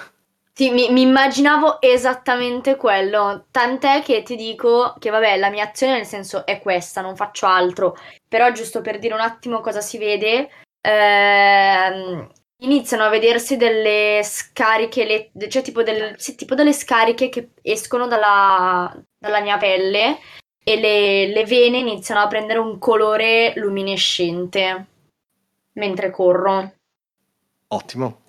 [0.55, 5.97] Sì, mi, mi immaginavo esattamente quello, tant'è che ti dico che vabbè, la mia azione
[5.97, 9.99] nel senso è questa, non faccio altro, però giusto per dire un attimo cosa si
[9.99, 10.49] vede,
[10.81, 12.29] ehm,
[12.63, 18.07] iniziano a vedersi delle scariche, le- cioè tipo, del- sì, tipo delle scariche che escono
[18.07, 20.19] dalla, dalla mia pelle
[20.65, 24.87] e le, le vene iniziano a prendere un colore luminescente
[25.75, 26.73] mentre corro.
[27.69, 28.21] Ottimo,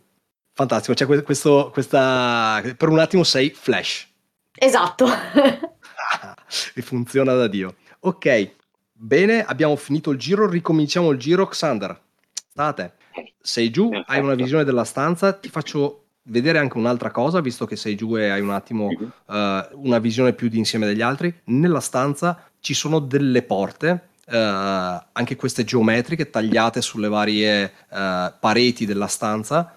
[0.54, 0.94] fantastico.
[0.94, 2.62] C'è que- questo, questa...
[2.78, 4.08] Per un attimo sei flash.
[4.56, 5.06] Esatto.
[6.76, 7.76] e funziona da Dio.
[8.02, 8.52] Ok,
[8.92, 11.48] bene, abbiamo finito il giro, ricominciamo il giro.
[11.48, 12.00] Xander,
[12.50, 12.92] sta a te.
[13.42, 14.36] Sei giù, hai una Perfetto.
[14.36, 18.42] visione della stanza, ti faccio vedere anche un'altra cosa, visto che sei giù e hai
[18.42, 21.34] un attimo eh, una visione più di insieme degli altri.
[21.46, 28.86] Nella stanza ci sono delle porte, eh, anche queste geometriche tagliate sulle varie eh, pareti
[28.86, 29.76] della stanza,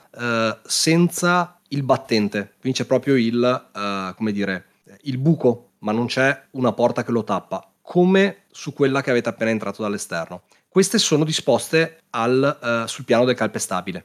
[0.65, 2.55] senza il battente.
[2.59, 4.65] Quindi c'è proprio il, come dire,
[5.03, 9.29] il buco ma non c'è una porta che lo tappa, come su quella che avete
[9.29, 10.43] appena entrato dall'esterno.
[10.77, 14.05] Queste sono disposte al, eh, sul piano del calpestabile.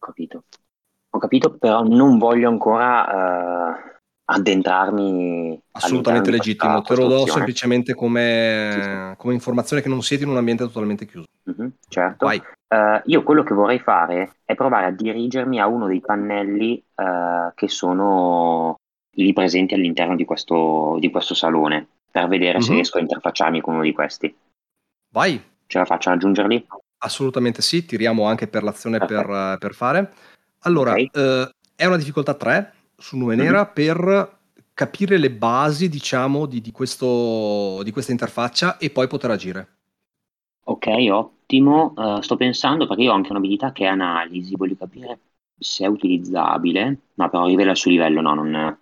[0.00, 0.42] Ho capito.
[1.10, 5.62] Ho capito, però non voglio ancora eh, addentrarmi.
[5.70, 9.16] Assolutamente legittimo, te lo do semplicemente come, Sì, sì.
[9.18, 11.26] come informazione che non siete in un ambiente totalmente chiuso.
[11.44, 12.26] Mhm, certo.
[12.26, 12.42] Vai.
[12.66, 17.52] Eh, io quello che vorrei fare è provare a dirigermi a uno dei pannelli eh,
[17.54, 18.74] che sono
[19.14, 22.74] lì presenti all'interno di questo, di questo salone per vedere se Mhm.
[22.74, 24.36] riesco a interfacciarmi con uno di questi.
[25.10, 26.66] Vai, Ce la faccio a raggiungerli?
[26.98, 30.12] assolutamente sì, tiriamo anche per l'azione per, eh, per fare.
[30.60, 31.10] Allora, Ok.
[31.12, 34.36] eh, è una difficoltà 3 su Nube Nera per
[34.74, 39.68] capire le basi, diciamo, di, di questo, di questa interfaccia e poi poter agire.
[40.64, 41.94] Ok, ottimo.
[41.96, 45.20] Eh, sto pensando perché io ho anche un'abilità che è analisi, voglio capire
[45.58, 46.98] se è utilizzabile.
[47.14, 48.78] No, però rivela il suo livello, no, non...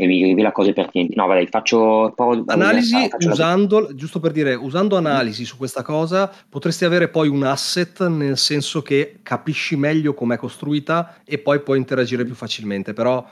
[0.00, 1.14] E mi rivela cose pertinenti.
[1.14, 2.12] No, vabbè, faccio...
[2.14, 6.86] provo Analisi, vedere- faccio la- usando, giusto per dire, usando analisi su questa cosa, potresti
[6.86, 12.24] avere poi un asset nel senso che capisci meglio com'è costruita e poi puoi interagire
[12.24, 12.94] più facilmente.
[12.94, 13.26] Però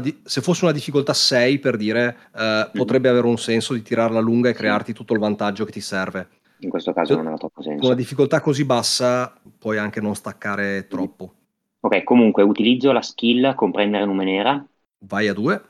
[0.00, 4.20] di- se fosse una difficoltà 6, per dire, eh, potrebbe avere un senso di tirarla
[4.20, 6.28] lunga e crearti tutto il vantaggio che ti serve.
[6.60, 7.94] In questo caso non ha troppo Con una senso.
[7.94, 11.34] difficoltà così bassa puoi anche non staccare troppo.
[11.80, 14.66] Ok, comunque utilizzo la skill comprendere nume nera.
[15.00, 15.60] Vai a 2.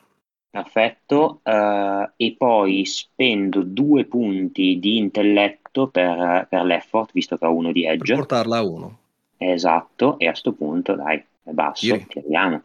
[0.55, 7.53] Perfetto, eh, e poi spendo due punti di intelletto per, per l'effort, visto che ho
[7.53, 8.15] uno di per edge.
[8.15, 8.99] portarla a 1.
[9.39, 12.07] Esatto, e a sto punto, dai, è basso, Tiri.
[12.07, 12.63] tiriamo.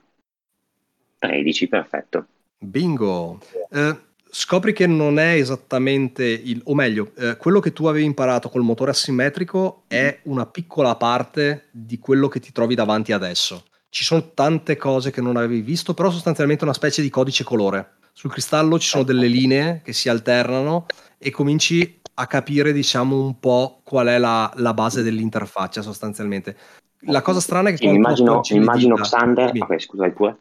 [1.17, 2.25] 13, perfetto.
[2.59, 3.39] Bingo!
[3.71, 3.97] Eh,
[4.29, 8.61] scopri che non è esattamente il, o meglio, eh, quello che tu avevi imparato col
[8.61, 13.63] motore asimmetrico è una piccola parte di quello che ti trovi davanti adesso.
[13.89, 17.43] Ci sono tante cose che non avevi visto, però sostanzialmente è una specie di codice
[17.43, 17.97] colore.
[18.13, 20.85] Sul cristallo ci sono delle linee che si alternano
[21.17, 26.57] e cominci a capire, diciamo, un po' qual è la, la base dell'interfaccia sostanzialmente.
[27.03, 29.51] La cosa strana è che mi tu immagino, immagino dita- Xander.
[29.51, 29.63] Dimmi.
[29.63, 30.37] Ok, scusa, pure.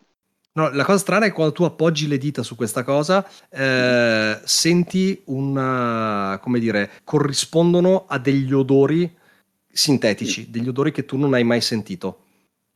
[0.53, 4.41] No, la cosa strana è che quando tu appoggi le dita su questa cosa, eh,
[4.43, 9.17] senti una, come dire, corrispondono a degli odori
[9.71, 12.25] sintetici, degli odori che tu non hai mai sentito.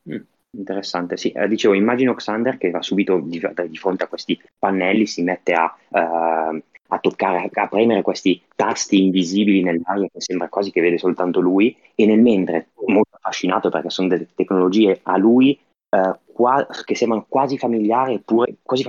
[0.09, 0.15] Mm,
[0.57, 1.31] interessante, sì.
[1.31, 5.53] Eh, dicevo, immagino Xander che va subito di, di fronte a questi pannelli, si mette
[5.53, 10.97] a, eh, a toccare, a premere questi tasti invisibili nell'aria che sembra quasi che vede
[10.97, 16.67] soltanto lui e nel mentre, molto affascinato perché sono delle tecnologie a lui eh, qua-
[16.83, 18.83] che sembrano quasi familiari eppure, quasi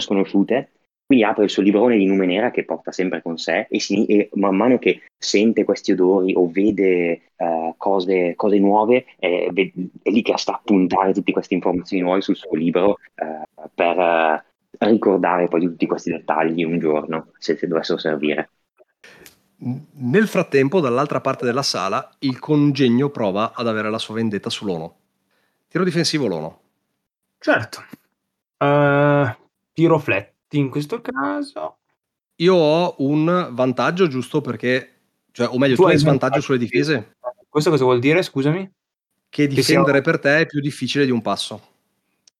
[0.00, 0.70] sconosciute,
[1.06, 4.06] quindi apre il suo librone di nume nera che porta sempre con sé e, si-
[4.06, 10.10] e man mano che sente questi odori o vede eh, cose, cose nuove, è, è
[10.10, 14.44] lì che sta a puntare tutte queste informazioni nuove sul suo libro eh, per eh,
[14.78, 18.50] ricordare poi di tutti questi dettagli un giorno, se, se dovessero servire.
[19.58, 24.96] Nel frattempo, dall'altra parte della sala, il congegno prova ad avere la sua vendetta sull'Ono.
[25.68, 26.60] Tiro difensivo l'Ono.
[27.38, 27.80] Certo.
[28.58, 29.36] Eh,
[29.72, 31.78] tiro fletti in questo caso.
[32.36, 34.94] Io ho un vantaggio giusto perché,
[35.32, 37.16] cioè, o meglio, tu, Tu hai svantaggio sulle difese,
[37.48, 38.70] Questo cosa vuol dire, scusami?
[39.28, 41.74] che Che sia- difendere per te è più difficile di un passo.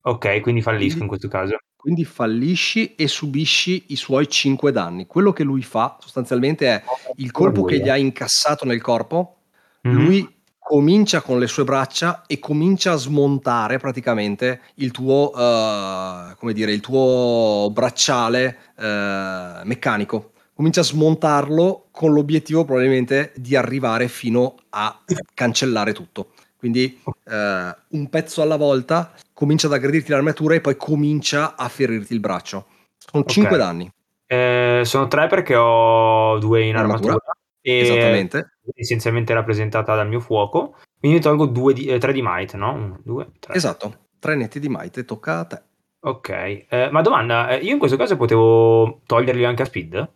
[0.02, 1.56] Ok, quindi fallisco Quindi- in questo caso.
[1.74, 5.06] Quindi fallisci e subisci i suoi 5 danni.
[5.06, 6.82] Quello che lui fa sostanzialmente è
[7.16, 9.36] il colpo che gli ha incassato nel corpo,
[9.82, 9.92] Mhm.
[9.92, 10.35] lui
[10.66, 16.72] comincia con le sue braccia e comincia a smontare praticamente il tuo, eh, come dire,
[16.72, 20.32] il tuo bracciale eh, meccanico.
[20.54, 24.98] Comincia a smontarlo con l'obiettivo probabilmente di arrivare fino a
[25.34, 26.30] cancellare tutto.
[26.56, 27.00] Quindi
[27.30, 32.20] eh, un pezzo alla volta comincia ad aggredirti l'armatura e poi comincia a ferirti il
[32.20, 32.66] braccio.
[32.98, 33.30] Sono Ok.
[33.30, 33.88] 5 danni,
[34.26, 37.12] Eh, sono tre perché ho due in Armatura.
[37.12, 37.36] armatura.
[37.60, 38.55] E esattamente.
[38.74, 40.76] Essenzialmente rappresentata dal mio fuoco.
[40.98, 42.72] Quindi tolgo due di, eh, tre di might, no?
[42.72, 43.54] Uno, due, tre.
[43.54, 45.62] Esatto, 3 netti di might, tocca a te.
[46.00, 50.10] Ok, eh, ma domanda, eh, io in questo caso potevo toglierli anche a speed?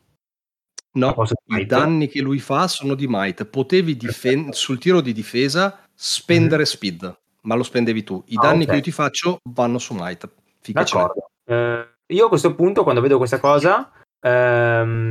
[0.92, 1.14] No,
[1.56, 3.44] i danni che lui fa sono di might.
[3.44, 8.22] Potevi difen- sul tiro di difesa spendere speed, ma lo spendevi tu.
[8.26, 8.36] I.
[8.36, 8.68] Ah, danni ok.
[8.70, 10.28] che io ti faccio vanno su might.
[10.60, 11.02] Ficacene.
[11.02, 11.30] D'accordo.
[11.44, 15.10] Eh, io a questo punto, quando vedo questa cosa, ehm,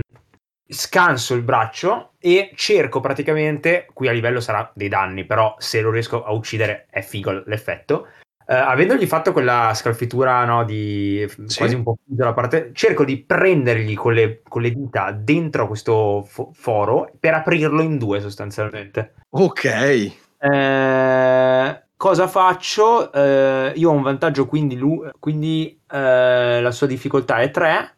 [0.71, 5.89] scanso il braccio e cerco praticamente, qui a livello sarà dei danni, però se lo
[5.91, 8.07] riesco a uccidere è figo l'effetto.
[8.45, 11.57] Eh, avendogli fatto quella scalfitura no, di Sì.
[11.57, 15.67] quasi un po' chiusa la parte, cerco di prendergli con le, con le dita dentro
[15.67, 19.13] questo fo- foro per aprirlo in due sostanzialmente.
[19.29, 23.11] Ok, Eh, cosa faccio?
[23.11, 27.95] Eh, io ho un vantaggio, quindi, lu- quindi eh, la sua difficoltà è 3.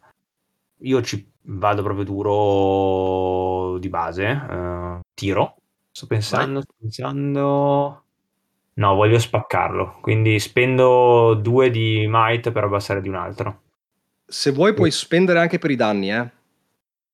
[0.84, 4.24] io ci vado proprio duro di base.
[4.24, 5.56] eh, tiro.
[5.90, 8.04] Sto pensando, sto pensando.
[8.74, 9.98] No, voglio spaccarlo.
[10.00, 13.60] Quindi spendo due di might per abbassare di un altro.
[14.24, 16.30] Se vuoi puoi spendere anche per i danni, eh.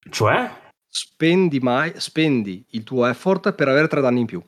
[0.09, 0.51] Cioè?
[0.87, 4.43] Spendi, mai, spendi il tuo effort per avere tre danni in più.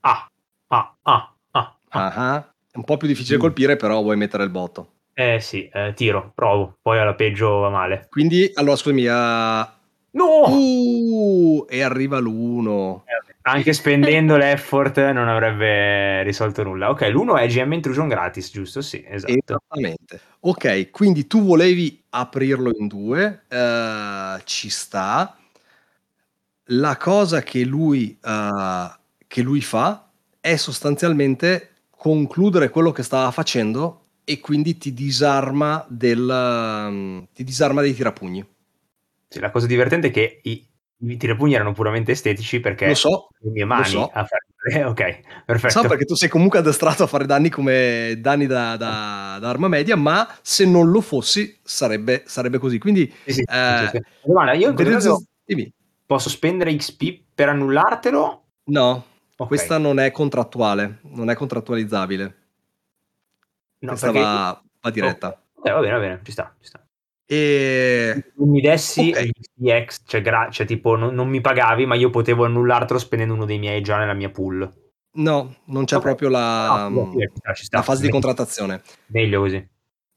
[0.00, 0.28] Ah,
[0.68, 1.76] ah, ah, ah.
[1.90, 2.12] ah.
[2.14, 3.40] Ah, È un po' più difficile Mm.
[3.40, 4.93] colpire, però vuoi mettere il botto.
[5.14, 6.76] Eh sì, eh, tiro, provo.
[6.82, 8.06] Poi alla peggio va male.
[8.10, 9.78] Quindi, allora, scusami, ah,
[10.14, 10.48] No!
[10.48, 13.04] uh, e arriva l'uno.
[13.42, 16.90] Anche spendendo l'effort non avrebbe risolto nulla.
[16.90, 18.80] Ok, l'uno è GM Intrusion gratis, giusto?
[18.80, 19.32] Sì, esatto.
[19.32, 20.20] Esattamente.
[20.40, 25.36] Ok, quindi tu volevi aprirlo in due, eh, ci sta.
[26.68, 28.90] La cosa che lui, eh,
[29.26, 30.10] che lui fa
[30.40, 37.82] è sostanzialmente concludere quello che stava facendo e quindi ti disarma, del, um, ti disarma
[37.82, 38.44] dei tirapugni.
[39.28, 40.66] Sì, la cosa divertente è che i,
[40.98, 44.10] i tirapugni erano puramente estetici perché Lo so, le mie lo mani so.
[44.12, 44.42] a fare...
[44.86, 45.80] Ok, perfetto.
[45.80, 49.68] So perché tu sei comunque addestrato a fare danni come danni da, da- da arma
[49.68, 52.78] media, ma se non lo fossi sarebbe, sarebbe così.
[52.78, 54.00] Quindi Sì, sì, eh, sì.
[54.24, 55.24] Domanda, io in questo caso
[56.06, 58.44] posso spendere XP per annullartelo?
[58.64, 59.04] No,
[59.36, 59.48] Ok.
[59.48, 62.43] questa non è contrattuale, non è contrattualizzabile.
[63.84, 65.42] No, questa perché- va, va diretta.
[65.54, 66.80] Ok, va bene, va bene, ci sta, ci sta.
[67.26, 69.28] E Non mi dessi Ok.
[69.54, 73.32] gli XP, cioè, gra- cioè tipo non, non mi pagavi, ma io potevo annullartelo spendendo
[73.34, 74.82] uno dei miei già nella mia pool.
[75.16, 76.02] no, non c'è Ok.
[76.02, 77.76] proprio la, No, sì, ci sta, ci sta.
[77.78, 78.82] la fase di Meglio- contrattazione.
[79.06, 79.68] Meglio così.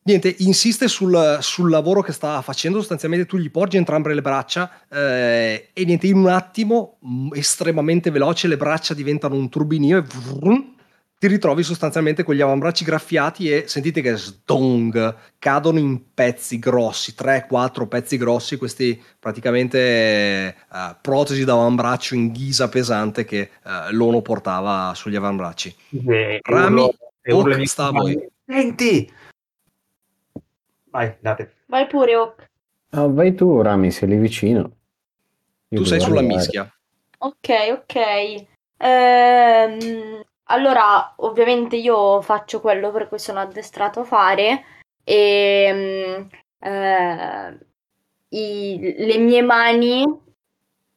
[0.07, 4.71] Niente, insiste sul, sul lavoro che sta facendo, sostanzialmente tu gli porgi entrambe le braccia
[4.89, 6.97] eh, e niente, in un attimo,
[7.33, 10.75] estremamente veloce, le braccia diventano un turbinio e vrum,
[11.19, 17.15] ti ritrovi sostanzialmente con gli avambracci graffiati e sentite che sdong, cadono in pezzi grossi,
[17.17, 23.49] 3-4 pezzi grossi, questi praticamente eh, protesi d'avambraccio in ghisa pesante che eh,
[23.91, 25.75] l'Ono portava sugli avambracci.
[26.07, 28.29] E Rami, e Oak, sta a voi.
[28.45, 29.11] Senti!
[30.91, 31.55] Vai, date.
[31.65, 32.49] Vai pure, Oak.
[32.91, 34.71] Ah, vai tu, Rami, sei lì vicino.
[35.69, 36.71] Io Tu sei sulla mischia.
[37.17, 38.45] Ok, ok.
[38.77, 44.63] Ehm, allora, ovviamente io faccio quello per cui sono addestrato a fare
[45.03, 46.27] e mm,
[46.59, 47.57] eh,
[48.29, 50.03] i- le mie mani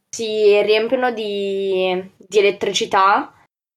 [0.08, 3.32] si riempiono di, di elettricità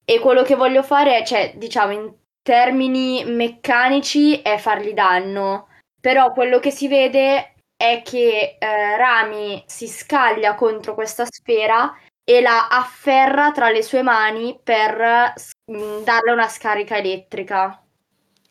[0.05, 5.67] e quello che voglio fare cioè, diciamo, in termini meccanici è fargli danno,
[6.01, 11.93] però quello che si vede è che eh, Rami si scaglia contro questa sfera
[12.23, 15.33] e la afferra tra le sue mani per
[15.71, 17.81] mm, darle una scarica elettrica.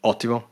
[0.01, 0.51] Ottimo.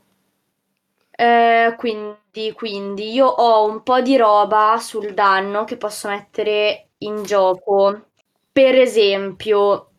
[1.11, 7.23] Eh, quindi, quindi io ho un po' di roba sul danno che posso mettere in
[7.23, 8.07] gioco.
[8.51, 9.91] Per esempio,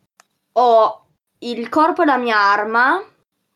[0.52, 1.06] ho
[1.38, 3.00] il corpo da mia arma.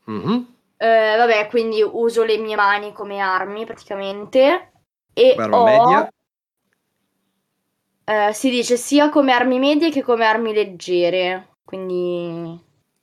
[0.04, 0.54] Mhm.
[0.76, 4.72] eh, vabbè, quindi uso le mie mani come armi praticamente.
[5.12, 6.12] E Arma ho, media.
[8.08, 11.56] Eh, si dice sia come armi medie che come armi leggere.
[11.64, 12.58] Quindi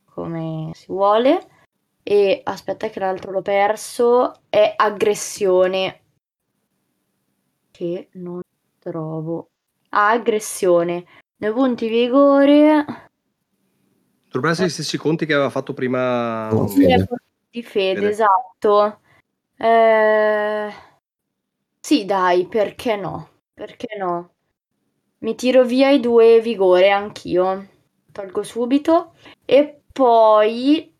[0.05, 1.47] come si vuole.
[2.03, 4.41] E aspetta che l'altro l'ho perso.
[4.49, 6.01] È aggressione.
[7.71, 8.41] Che non
[8.79, 9.49] trovo.
[9.89, 11.05] Ah, aggressione.
[11.37, 12.85] 9 punti vigore.
[14.25, 16.53] Dovrebbero essere gli stessi conti che aveva fatto prima.
[16.53, 17.07] Oh, Fede.
[17.49, 18.09] di fede, Fede.
[18.09, 18.99] esatto.
[19.57, 20.73] Eh,
[21.79, 23.29] Sì, dai, perché no?
[23.53, 24.32] Perché no?
[25.23, 27.67] Mi tiro via i due vigore anch'io.
[28.11, 29.13] Tolgo subito.
[29.45, 30.93] E poi,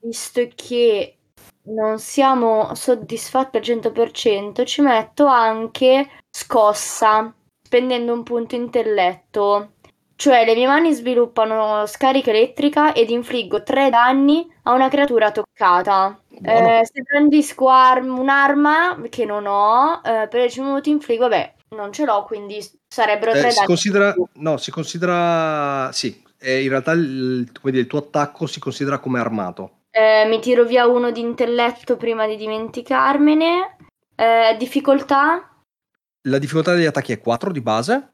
[0.00, 1.18] visto che
[1.62, 9.74] non siamo soddisfatti al 100%, ci metto anche scossa, spendendo un punto intelletto.
[10.16, 16.20] Cioè, le mie mani sviluppano scarica elettrica ed infliggo 3 danni a una creatura toccata.
[16.42, 21.92] Eh, se brandisco arm- un'arma che non ho, eh, per 10 minuti infliggo, vabbè, non
[21.92, 22.58] ce l'ho, quindi
[22.88, 23.66] sarebbero 3 Eh, si danni.
[23.66, 28.58] considera, no, si considera, sì, eh, in realtà il, come dire, il tuo attacco si
[28.58, 29.78] considera come armato.
[29.90, 33.76] Eh, mi tiro via uno di intelletto prima di dimenticarmene.
[34.16, 35.48] Eh, difficoltà,
[36.22, 38.12] La difficoltà degli attacchi è 4 di base,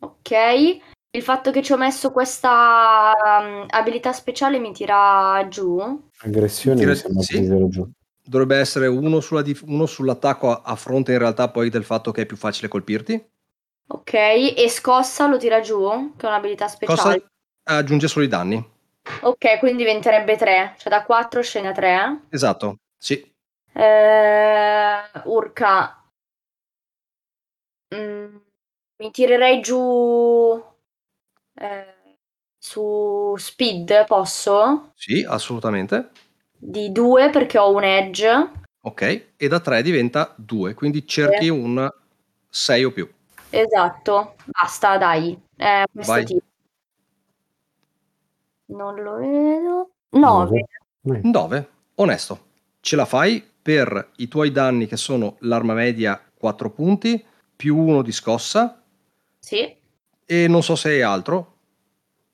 [0.00, 0.80] ok.
[1.10, 5.78] Il fatto che ci ho messo questa um, abilità speciale mi tira giù.
[6.18, 7.68] Aggressione Tira- mi sembra sì.
[7.70, 7.90] giù.
[8.28, 12.12] Dovrebbe essere uno, sulla dif- uno sull'attacco a, a fronte in realtà poi del fatto
[12.12, 13.30] che è più facile colpirti.
[13.90, 17.20] Ok, e scossa lo tira giù, che è un'abilità speciale.
[17.64, 18.76] Cosa aggiunge solo i danni.
[19.22, 22.20] Ok, quindi diventerebbe 3, cioè da 4 scende a 3.
[22.28, 23.34] Esatto, sì.
[23.72, 25.98] Eh, Urca,
[27.94, 28.36] Mm,
[28.98, 30.62] mi tirerei giù
[31.54, 31.94] eh,
[32.58, 34.92] su speed, posso?
[34.94, 36.10] Sì, assolutamente.
[36.58, 38.50] Di 2 perché ho un edge.
[38.80, 41.48] Ok, e da 3 diventa 2, quindi cerchi Sì.
[41.50, 41.88] un
[42.48, 43.08] 6 o più.
[43.50, 45.38] Esatto, basta, dai.
[45.56, 46.24] Eh, questo Vai.
[46.24, 46.42] tiro.
[48.66, 49.90] Non lo vedo.
[50.10, 50.64] 9.
[51.02, 51.20] Vai.
[51.22, 52.46] 9, onesto.
[52.80, 57.24] Ce la fai per i tuoi danni che sono l'arma media 4 punti,
[57.56, 58.82] più 1 di scossa,
[59.38, 59.76] Sì.
[60.24, 61.54] e non so se hai altro,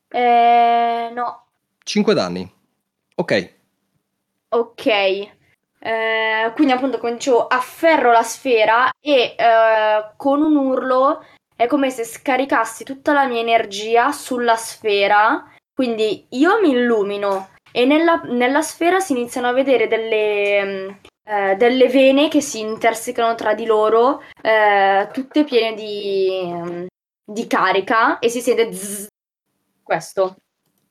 [0.09, 1.47] Eh, no.
[1.83, 2.49] 5 danni.
[3.17, 3.55] Ok,
[4.55, 4.87] Ok.
[4.87, 11.23] Eh, quindi appunto come dicevo afferro la sfera e eh, con un urlo
[11.55, 15.51] è come se scaricassi tutta la mia energia sulla sfera.
[15.75, 20.89] Quindi io mi illumino e nella, nella sfera si iniziano a vedere delle, mm,
[21.25, 26.87] eh, delle vene che si intersecano tra di loro, eh, tutte piene di, mm,
[27.25, 29.07] di carica e si sente zzz.
[29.83, 30.37] Questo.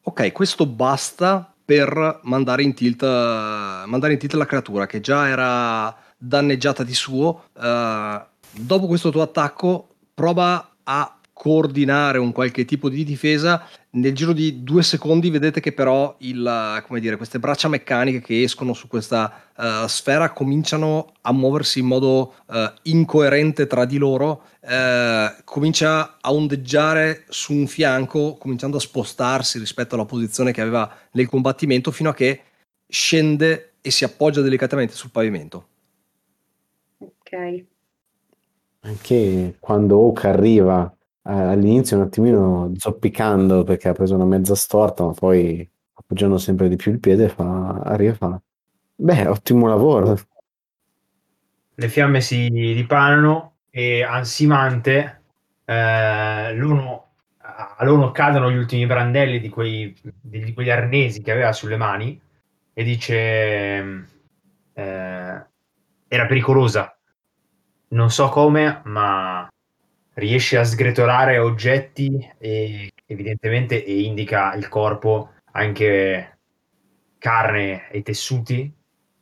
[0.04, 5.96] ok, questo basta per mandare in tilt, mandare in tilt la creatura che già era
[6.18, 7.46] danneggiata di suo.
[7.54, 13.68] Eh, dopo questo tuo attacco, prova a coordinare un qualche tipo di difesa.
[13.92, 18.44] Nel giro di due secondi vedete che però il, come dire, queste braccia meccaniche che
[18.44, 24.44] escono su questa eh, sfera cominciano a muoversi in modo eh, incoerente tra di loro.
[24.62, 30.90] eh, comincia a ondeggiare su un fianco, cominciando a spostarsi rispetto alla posizione che aveva
[31.12, 32.42] nel combattimento, fino a che
[32.88, 35.68] scende e si appoggia delicatamente sul pavimento.
[37.00, 37.66] Ok.
[38.80, 40.94] Anche quando Oak arriva
[41.24, 46.76] all'inizio un attimino zoppicando perché ha preso una mezza storta, ma poi appoggiando sempre di
[46.76, 48.42] più il piede fa, arriva e fa
[48.96, 50.18] beh, ottimo lavoro.
[51.76, 55.22] Le fiamme si dipanano e ansimante
[55.66, 57.08] eh, l'uno,
[57.38, 62.20] a l'uno cadono gli ultimi brandelli di, quei, di quegli arnesi che aveva sulle mani
[62.74, 63.16] e dice
[64.74, 65.46] eh,
[66.08, 66.96] era pericolosa.
[67.90, 69.48] Non so come, ma
[70.16, 76.38] riesce a sgretolare oggetti e evidentemente e indica il corpo anche
[77.18, 78.72] carne e tessuti.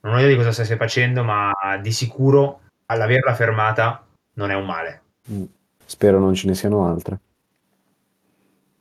[0.01, 4.65] Non ho idea di cosa stesse facendo, ma di sicuro all'averla fermata non è un
[4.65, 5.01] male.
[5.31, 5.43] Mm.
[5.85, 7.19] Spero non ce ne siano altre.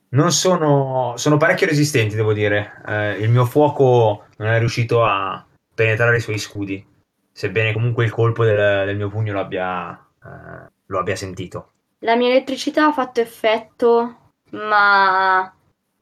[0.09, 2.81] Non sono, sono parecchio resistenti, devo dire.
[2.85, 6.85] Eh, il mio fuoco non è riuscito a penetrare i suoi scudi,
[7.31, 11.70] sebbene comunque il colpo del, del mio pugno l'abbia, eh, lo abbia sentito.
[12.03, 15.53] La mia elettricità ha fatto effetto, ma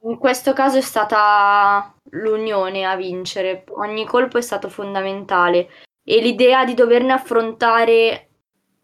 [0.03, 3.65] in questo caso è stata l'unione a vincere.
[3.69, 5.69] Ogni colpo è stato fondamentale
[6.03, 8.29] e l'idea di doverne affrontare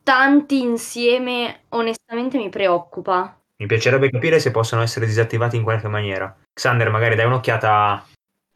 [0.03, 3.39] tanti insieme onestamente mi preoccupa.
[3.57, 6.36] Mi piacerebbe capire se possono essere disattivati in qualche maniera.
[6.53, 8.05] Xander, magari dai un'occhiata.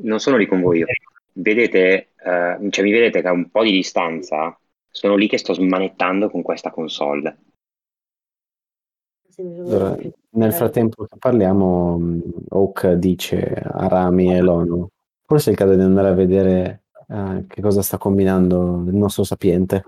[0.04, 0.86] Non sono lì con voi io.
[1.32, 4.58] Vedete, eh, cioè mi vedete che a un po' di distanza
[4.90, 7.38] sono lì che sto smanettando con questa console.
[9.40, 9.96] Allora,
[10.32, 14.88] nel frattempo che parliamo, mh, Oak dice a Rami e Lonu,
[15.26, 19.24] forse è il caso di andare a vedere eh, che cosa sta combinando il nostro
[19.24, 19.86] sapiente.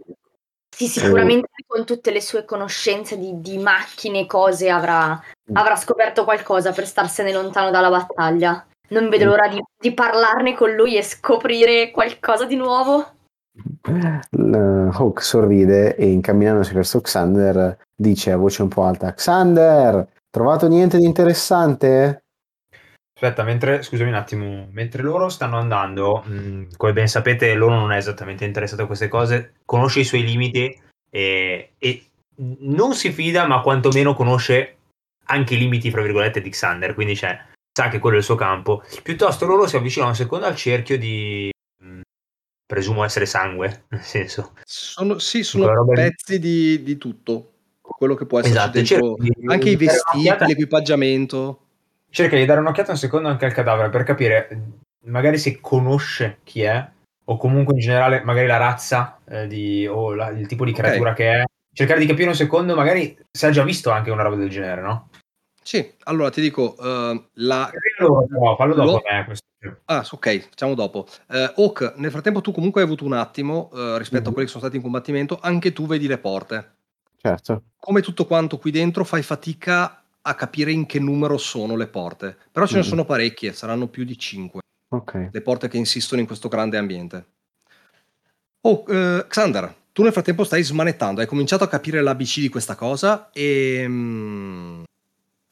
[0.74, 5.22] Sì, sicuramente con tutte le sue conoscenze di, di macchine e cose avrà,
[5.52, 8.66] avrà scoperto qualcosa per starsene lontano dalla battaglia.
[8.90, 13.06] Non vedo l'ora di, di parlarne con lui e scoprire qualcosa di nuovo.
[13.92, 20.98] Hawk sorride e incamminandosi verso Xander dice a voce un po' alta: Xander, trovato niente
[20.98, 22.24] di interessante?
[23.14, 27.92] Aspetta, mentre, scusami un attimo, mentre loro stanno andando, mh, come ben sapete, loro non
[27.92, 30.76] è esattamente interessato a queste cose, conosce i suoi limiti
[31.08, 32.04] e, e
[32.38, 34.78] non si fida, ma quantomeno conosce
[35.26, 37.40] anche i limiti, fra virgolette, di Xander, quindi cioè,
[37.72, 38.82] sa che quello è il suo campo.
[39.04, 41.52] Piuttosto loro si avvicinano secondo al cerchio di...
[42.72, 44.54] presumo essere sangue, nel senso.
[44.64, 47.48] Sono, sì, sono pezzi di, di tutto.
[47.82, 51.60] Quello che può esserci Esatto, dentro, di- anche i di vestiti, l'equipaggiamento.
[52.10, 54.62] Cerca di dare un'occhiata un secondo anche al cadavere per capire
[55.06, 56.90] magari se conosce chi è
[57.26, 61.14] o comunque in generale magari la razza eh, di, o la- il tipo di creatura
[61.14, 61.44] che è.
[61.74, 64.82] Cercare di capire un secondo magari se ha già visto anche una roba del genere,
[64.82, 65.10] no?
[65.62, 67.72] Sì, allora ti dico, eh, la...
[67.98, 69.48] Fallo dopo, fallo dopo Lo- me, questo.
[69.86, 71.08] Ah, ok, facciamo dopo.
[71.30, 74.34] Eh, Oak, nel frattempo tu comunque hai avuto un attimo eh, rispetto a Mhm.
[74.34, 76.72] quelli che sono stati in combattimento, anche tu vedi le porte.
[77.18, 77.64] Certo.
[77.78, 82.36] Come tutto quanto qui dentro fai fatica a capire in che numero sono le porte,
[82.52, 82.88] però ce ne Mhm.
[82.88, 85.30] sono parecchie, saranno più di 5 Ok.
[85.32, 87.26] le porte che insistono in questo grande ambiente.
[88.62, 92.76] Oh, eh, Xander, tu nel frattempo stai smanettando, hai cominciato a capire l'ABC di questa
[92.76, 94.84] cosa e mm,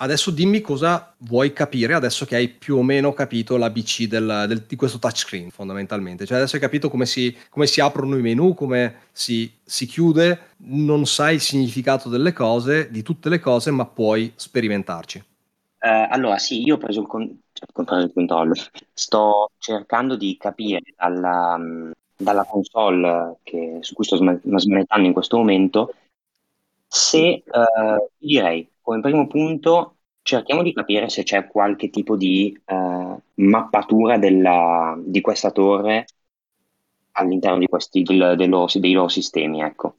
[0.02, 4.64] adesso dimmi cosa vuoi capire adesso che hai più o meno capito l'ABC del, del,
[4.68, 6.26] di questo touchscreen fondamentalmente.
[6.26, 10.54] Cioè adesso hai capito come si, come si aprono i menu, come si, si, chiude,
[10.58, 15.24] non sai il significato delle cose, di tutte le cose, ma puoi sperimentarci.
[15.82, 17.68] Eh, allora sì, io ho preso il, con- cioè,
[18.00, 18.54] il controllo,
[18.93, 21.58] sto cercando di capire dalla,
[22.16, 25.93] dalla console che, su cui sto smanettando in questo momento,
[26.86, 27.43] se eh,
[28.18, 34.98] direi come primo punto cerchiamo di capire se c'è qualche tipo di eh, mappatura della,
[35.00, 36.06] di questa torre
[37.12, 39.62] all'interno di questi, del, del loro, dei loro sistemi.
[39.62, 39.96] Ecco.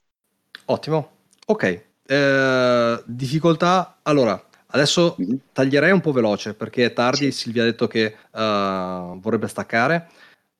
[0.66, 1.10] Ottimo,
[1.46, 1.84] ok.
[2.04, 5.36] Eh, difficoltà, allora, adesso mm-hmm.
[5.52, 7.32] taglierei un po' veloce perché è tardi, sì.
[7.32, 10.08] Silvia ha detto che uh, vorrebbe staccare.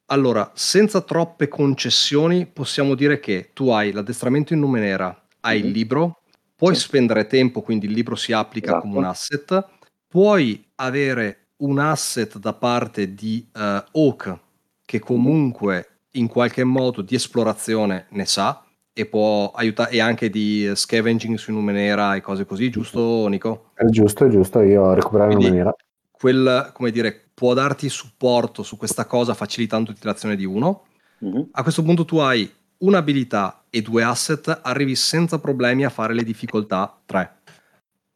[0.07, 5.67] Allora, senza troppe concessioni, possiamo dire che tu hai l'addestramento in numenera, hai mm-hmm.
[5.67, 6.20] il libro,
[6.61, 6.83] puoi sì.
[6.83, 8.83] spendere tempo, quindi il libro si applica esatto.
[8.83, 9.67] come un asset,
[10.07, 14.39] puoi avere un asset da parte di uh, Oak
[14.85, 20.71] che comunque in qualche modo di esplorazione ne sa e può aiutare e anche di
[20.75, 23.71] scavenging su Numenera e cose così, giusto Nico?
[23.75, 25.75] È giusto, è giusto, io recuperare Numenera
[26.21, 30.83] quel, come dire, può darti supporto su questa cosa facilitando l'azione di uno.
[31.25, 31.43] Mm-hmm.
[31.53, 32.51] A questo punto tu hai
[32.81, 37.39] un'abilità e due asset, arrivi senza problemi a fare le difficoltà 3.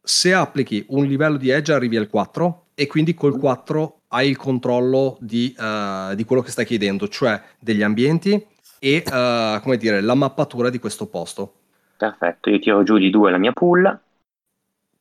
[0.01, 4.37] Se applichi un livello di edge arrivi al 4 e quindi col 4 hai il
[4.37, 8.45] controllo di, uh, di quello che stai chiedendo, cioè degli ambienti
[8.79, 11.53] e uh, come dire, la mappatura di questo posto.
[11.97, 13.99] Perfetto, io tiro giù di due la mia pool.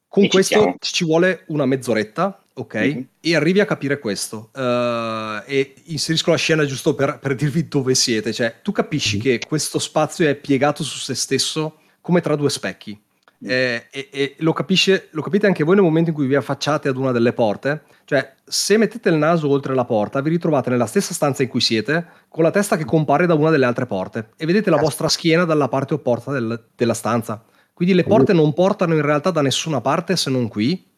[0.09, 2.75] Con questo ci, ci vuole una mezz'oretta ok?
[2.75, 3.01] Mm-hmm.
[3.21, 4.51] E arrivi a capire questo.
[4.55, 8.33] Uh, e inserisco la scena giusto per, per, dirvi dove siete.
[8.33, 9.25] Cioè, tu capisci mm-hmm.
[9.25, 12.99] che questo spazio è piegato su se stesso come tra due specchi.
[13.45, 13.53] Mm-hmm.
[13.53, 16.89] Eh, e, e lo, capisce, lo, capite anche voi nel momento in cui vi affacciate
[16.89, 17.83] ad una delle porte.
[18.05, 21.61] Cioè, se mettete il naso oltre la porta, vi ritrovate nella stessa stanza in cui
[21.61, 24.31] siete, con la testa che compare da una delle altre porte.
[24.37, 27.43] E vedete la vostra schiena dalla parte opposta del, della stanza.
[27.73, 30.93] Quindi le porte non portano in realtà da nessuna parte se non qui,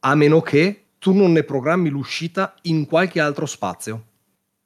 [0.00, 4.06] a meno che tu non ne programmi l'uscita in qualche altro spazio,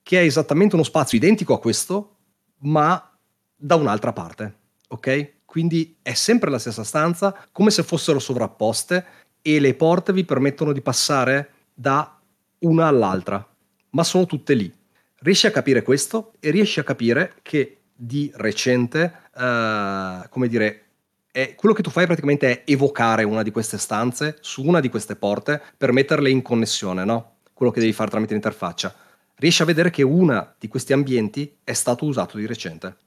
[0.02, 2.16] che è esattamente uno spazio identico a questo,
[2.60, 3.10] ma
[3.54, 4.56] da un'altra parte.
[4.88, 5.40] Ok?
[5.44, 9.04] Quindi è sempre la stessa stanza, come se fossero sovrapposte,
[9.42, 12.18] e le porte vi permettono di passare da
[12.60, 13.46] una all'altra,
[13.90, 14.72] ma sono tutte lì.
[15.18, 20.91] Riesci a capire questo e riesci a capire che di recente, uh, come dire,
[21.32, 24.90] è, quello che tu fai praticamente è evocare una di queste stanze su una di
[24.90, 27.38] queste porte per metterle in connessione, no?
[27.54, 28.94] Quello che devi fare tramite l'interfaccia.
[29.36, 32.98] Riesci a vedere che una di questi ambienti è stato usato di recente.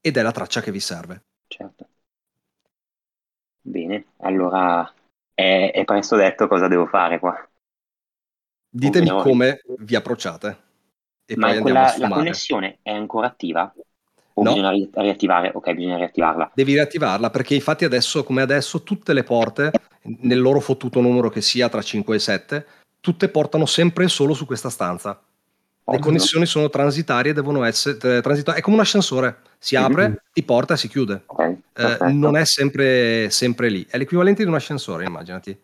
[0.00, 1.22] Ed è la traccia che vi serve.
[1.46, 1.86] Certo.
[3.60, 4.92] Bene, allora
[5.32, 7.48] è, è presto detto cosa devo fare qua.
[8.70, 10.66] Ditemi come vi approcciate.
[11.24, 13.72] E Ma poi quella, la connessione è ancora attiva?
[14.38, 14.52] O no.
[14.52, 15.50] bisogna ri- riattivare?
[15.52, 16.52] Ok, bisogna riattivarla.
[16.54, 19.72] Devi riattivarla perché infatti adesso, come adesso, tutte le porte,
[20.20, 22.66] nel loro fottuto numero che sia tra 5 e 7,
[23.00, 25.20] tutte portano sempre solo su questa stanza.
[25.90, 28.60] Le connessioni sono transitarie, devono essere transitorie.
[28.60, 29.84] È come un ascensore, si mhm.
[29.84, 30.16] apre, mm-hmm.
[30.32, 31.22] ti porta e si chiude.
[31.26, 35.58] Okay, eh, non è sempre, sempre, lì, è l'equivalente di un ascensore, immaginati.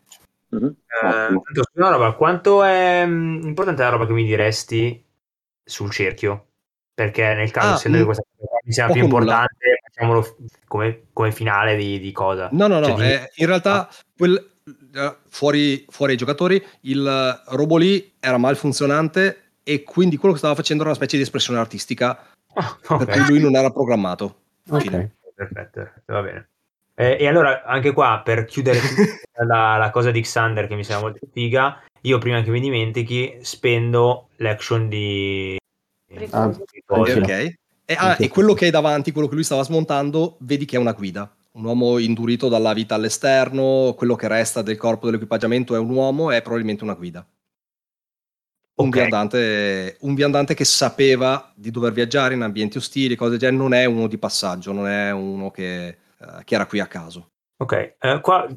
[0.57, 0.67] Mm-hmm.
[0.67, 5.05] Eh, una roba, quanto è mm, importante la roba che mi diresti
[5.63, 6.47] sul cerchio?
[6.95, 9.77] Perché nel caso, ah, essendo che questa cosa mi sia più importante, nulla.
[9.85, 10.37] facciamolo
[10.69, 12.49] come, come, finale di, di, cosa.
[12.53, 13.03] No, no, no, cioè, di...
[13.03, 14.51] eh, in realtà quel,
[14.95, 20.55] eh, fuori, fuori ai giocatori il robot lì era malfunzionante e quindi quello che stava
[20.55, 23.07] facendo era una specie di espressione artistica oh, okay.
[23.07, 24.43] per cui lui non era programmato.
[24.69, 25.11] Okay.
[25.35, 26.49] Perfetto, perfetto, va bene.
[26.97, 28.79] Eh, e allora anche qua per chiudere
[29.45, 33.39] la, la, cosa di Xander che mi sembra molto figa, io prima che mi dimentichi
[33.41, 35.57] spendo l'action di
[36.31, 36.51] Ah,
[36.87, 37.55] ok.
[37.87, 40.79] E, ah, e quello che hai davanti, quello che lui stava smontando, vedi che è
[40.79, 41.33] una guida.
[41.53, 46.31] Un uomo indurito dalla vita all'esterno, quello che resta del corpo dell'equipaggiamento è un uomo,
[46.31, 47.27] è probabilmente una guida.
[48.77, 49.01] Un, okay.
[49.01, 53.73] viandante, un, viandante, che sapeva di dover viaggiare in ambienti ostili, cose del genere, non
[53.73, 57.31] è uno di passaggio, non è uno che, uh, che era qui a caso.
[57.59, 58.49] Ok, uh, qua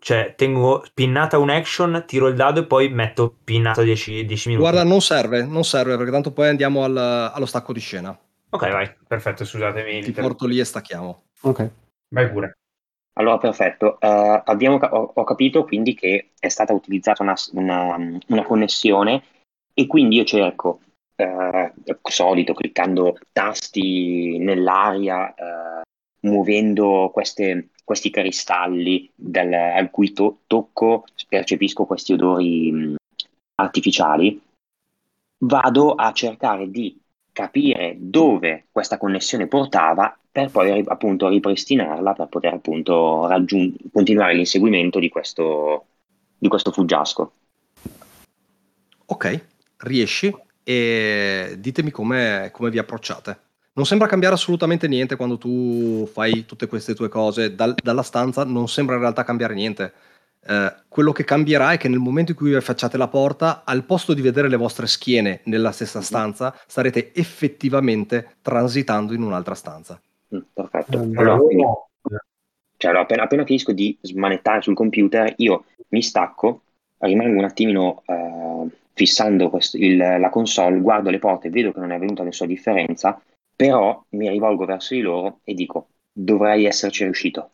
[0.00, 4.66] cioè, tengo pinnata un action, tiro il dado e poi metto pinnata 10, 10 minuti.
[4.66, 8.18] Guarda, non serve, non serve, perché tanto poi andiamo al, allo stacco di scena.
[8.48, 10.00] Ok, vai, perfetto, scusatemi.
[10.02, 11.24] Ti porto lì e stacchiamo.
[11.42, 11.70] Ok.
[12.08, 12.56] Vai pure.
[13.12, 13.98] Allora, perfetto.
[14.00, 19.22] Uh, abbiamo, ho, ho, capito quindi che è stata utilizzata una, una, una, connessione
[19.74, 20.80] e quindi io cerco
[21.16, 21.72] eh,
[22.02, 25.82] solito, cliccando tasti nell'aria, eh,
[26.20, 32.94] muovendo queste, questi cristalli dal, al cui to- tocco percepisco questi odori mh,
[33.56, 34.40] artificiali,
[35.38, 36.96] vado a cercare di
[37.32, 45.00] capire dove questa connessione portava per poi appunto ripristinarla per poter appunto raggiung- continuare l'inseguimento
[45.00, 45.86] di questo,
[46.38, 47.32] di questo fuggiasco.
[49.06, 49.46] Ok,
[49.78, 50.32] riesci
[50.62, 53.49] e ditemi come, come vi approcciate.
[53.72, 57.54] Non sembra cambiare assolutamente niente quando tu fai tutte queste tue cose.
[57.54, 59.92] Dal- dalla stanza non sembra in realtà cambiare niente.
[60.44, 63.84] Eh, quello che cambierà è che nel momento in cui vi affacciate la porta, al
[63.84, 70.00] posto di vedere le vostre schiene nella stessa stanza, starete effettivamente transitando in un'altra stanza.
[70.34, 70.98] Mm, perfetto.
[70.98, 71.64] Mm, Allora, quindi-
[72.76, 76.62] cioè, allora, appena, appena finisco di smanettare sul computer, io mi stacco,
[76.98, 81.92] rimango un attimino eh, fissando questo- il- la console, guardo le porte, vedo che non
[81.92, 83.20] è venuta nessuna differenza,
[83.60, 87.50] però mi rivolgo verso di loro e dico: dovrei esserci riuscito.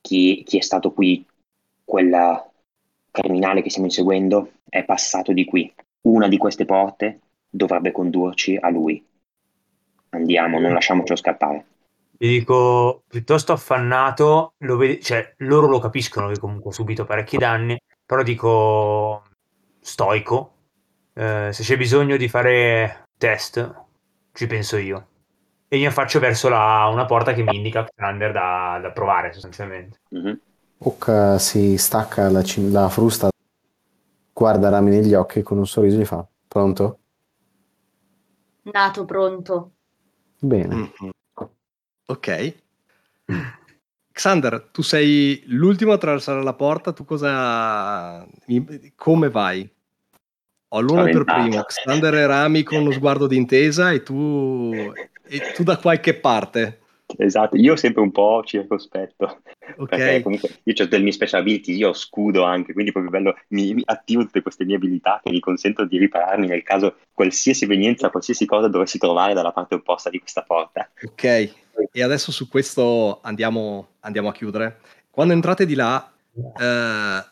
[0.00, 1.24] Chi, chi è stato qui,
[1.84, 2.42] quel
[3.12, 5.72] criminale che stiamo inseguendo, è passato di qui.
[6.08, 9.06] Una di queste porte dovrebbe condurci a lui.
[10.08, 11.66] Andiamo, non lasciamocelo scappare.
[12.18, 17.36] Vi dico, piuttosto affannato, lo vedi- cioè, loro lo capiscono che comunque ho subito parecchi
[17.36, 19.22] danni, però dico
[19.78, 20.54] stoico.
[21.14, 23.84] Eh, se c'è bisogno di fare test,
[24.32, 25.06] ci penso io.
[25.68, 30.00] E io faccio verso la- una porta che mi indica Xander da, da provare sostanzialmente.
[30.10, 30.40] Mhm.
[30.78, 33.28] Hook si stacca la, la frusta,
[34.32, 36.98] guarda Rami negli occhi e con un sorriso gli fa: Pronto?
[38.62, 39.72] Nato pronto.
[40.38, 40.74] Bene.
[40.74, 41.10] Mhm.
[42.06, 42.54] Ok.
[44.12, 48.26] Xander, tu sei l'ultimo a attraversare la porta, tu cosa...
[48.46, 49.70] mi- come vai?
[50.72, 54.92] Ho l'uno per primo, Xander e Rami con uno sguardo d'intesa e tu,
[55.28, 56.80] e tu da qualche parte.
[57.16, 59.40] Esatto, io sempre un po' circospetto,
[59.86, 62.92] perché Ok, comunque io ho delle mie special abilities, io ho scudo anche, quindi è
[62.92, 66.62] proprio bello, mi, mi attivo tutte queste mie abilità che mi consentono di ripararmi nel
[66.62, 70.90] caso qualsiasi evenienza, qualsiasi cosa dovessi trovare dalla parte opposta di questa porta.
[71.02, 71.54] ok.
[71.92, 74.80] E adesso su questo andiamo, andiamo a chiudere.
[75.10, 77.24] Quando entrate di là, eh,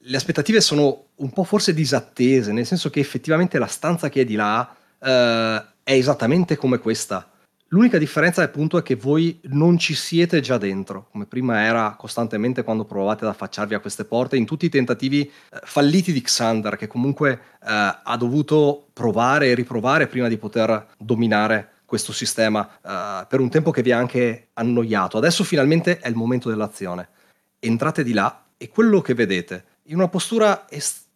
[0.00, 4.24] le aspettative sono un po' forse disattese, nel senso che effettivamente la stanza che è
[4.24, 7.30] di là eh, è esattamente come questa.
[7.70, 12.62] L'unica differenza appunto è che voi non ci siete già dentro, come prima era costantemente
[12.62, 16.76] quando provavate ad affacciarvi a queste porte, in tutti i tentativi eh, falliti di Xander,
[16.76, 23.26] che comunque eh, ha dovuto provare e riprovare prima di poter dominare questo sistema eh,
[23.26, 25.18] per un tempo che vi ha anche annoiato.
[25.18, 27.08] Adesso finalmente è il momento dell'azione.
[27.58, 31.07] Entrate di là e quello che vedete in una postura estremamente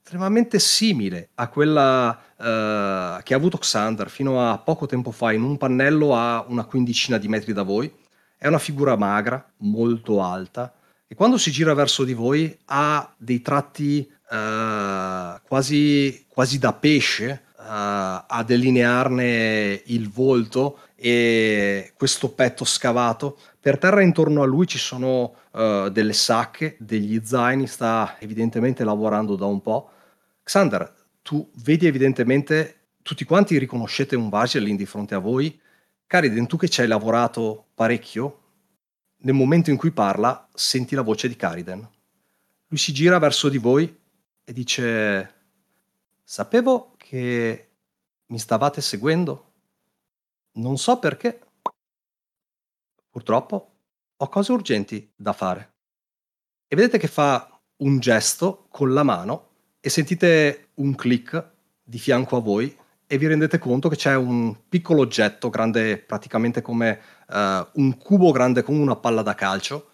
[0.58, 5.56] simile a quella eh, che ha avuto Xander fino a poco tempo fa in un
[5.56, 7.92] pannello a una quindicina di metri da voi.
[8.36, 10.74] È una figura magra, molto alta,
[11.06, 17.28] e quando si gira verso di voi ha dei tratti eh, quasi, quasi da pesce
[17.30, 23.38] eh, a delinearne il volto e questo petto scavato.
[23.60, 29.36] Per terra intorno a lui ci sono eh, delle sacche, degli zaini, sta evidentemente lavorando
[29.36, 29.90] da un po'.
[30.43, 35.61] Xander, tu vedi evidentemente, tutti quanti riconoscete un Vagelin di fronte a voi.
[36.07, 38.43] Cariden, tu che ci hai lavorato parecchio,
[39.24, 41.88] nel momento in cui parla, senti la voce di Cariden.
[42.66, 44.01] Lui si gira verso di voi
[44.45, 45.34] e dice:
[46.24, 47.70] Sapevo che
[48.26, 49.53] mi stavate seguendo.
[50.53, 51.40] Non so perché.
[53.11, 53.74] Purtroppo
[54.16, 55.72] ho cose urgenti da fare.
[56.66, 59.51] E vedete che fa un gesto con la mano
[59.85, 61.45] e sentite un click
[61.83, 62.74] di fianco a voi
[63.05, 68.30] e vi rendete conto che c'è un piccolo oggetto grande praticamente come eh, un cubo
[68.30, 69.91] grande come una palla da calcio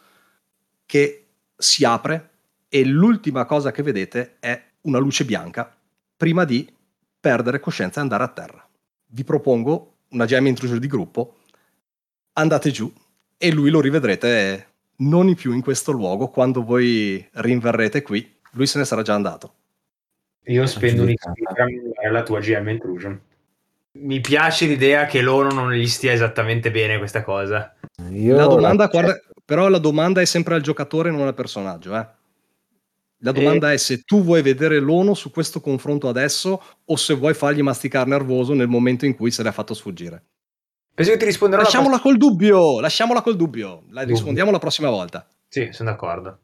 [0.85, 2.31] che si apre
[2.69, 5.75] e l'ultima cosa che vedete è una luce bianca
[6.15, 6.71] prima di
[7.19, 8.69] perdere coscienza e andare a terra.
[9.07, 11.39] Vi propongo una gem intrusion di gruppo,
[12.35, 12.93] andate giù
[13.39, 14.67] e lui lo rivedrete
[14.97, 19.55] non più in questo luogo quando voi rinverrete qui, lui se ne sarà già andato.
[20.49, 21.15] Io spendo un
[22.01, 23.21] per la tua GM Intrusion.
[24.01, 27.75] Mi piace l'idea che loro non gli stia esattamente bene questa cosa.
[28.11, 31.97] Io la domanda, la- guarda, però la domanda è sempre al giocatore, non al personaggio.
[31.97, 32.07] eh.
[33.23, 37.35] La domanda è se tu vuoi vedere l'ONU su questo confronto adesso o se vuoi
[37.35, 40.23] fargli masticare nervoso nel momento in cui se l'ha fatto sfuggire.
[40.95, 43.83] Penso che ti risponderò la Lasciamola col dubbio, lasciamola col dubbio.
[43.91, 44.15] La Dubbio.
[44.15, 45.29] rispondiamo la prossima volta.
[45.49, 46.39] Sì, sono d'accordo.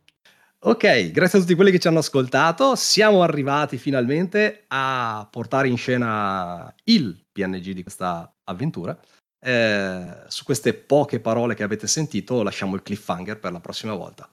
[0.67, 2.75] Ok, grazie a tutti quelli che ci hanno ascoltato.
[2.75, 8.99] Siamo arrivati finalmente a portare in scena il PNG di questa avventura.
[9.39, 14.27] Eh, su queste poche parole che avete sentito lasciamo il cliffhanger per la prossima volta.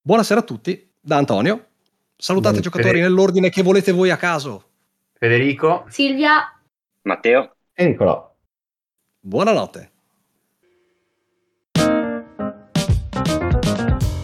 [0.00, 1.70] Buonasera a tutti, da Antonio.
[2.14, 4.68] Salutate i giocatori nell'ordine che volete voi a caso.
[5.14, 5.86] Federico.
[5.88, 6.60] Silvia.
[7.02, 7.56] Matteo.
[7.72, 8.32] E Nicolò.
[9.18, 9.91] Buonanotte.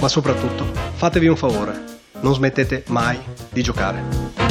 [0.00, 1.82] ma soprattutto fatevi un favore,
[2.20, 3.18] non smettete mai
[3.50, 4.45] di giocare.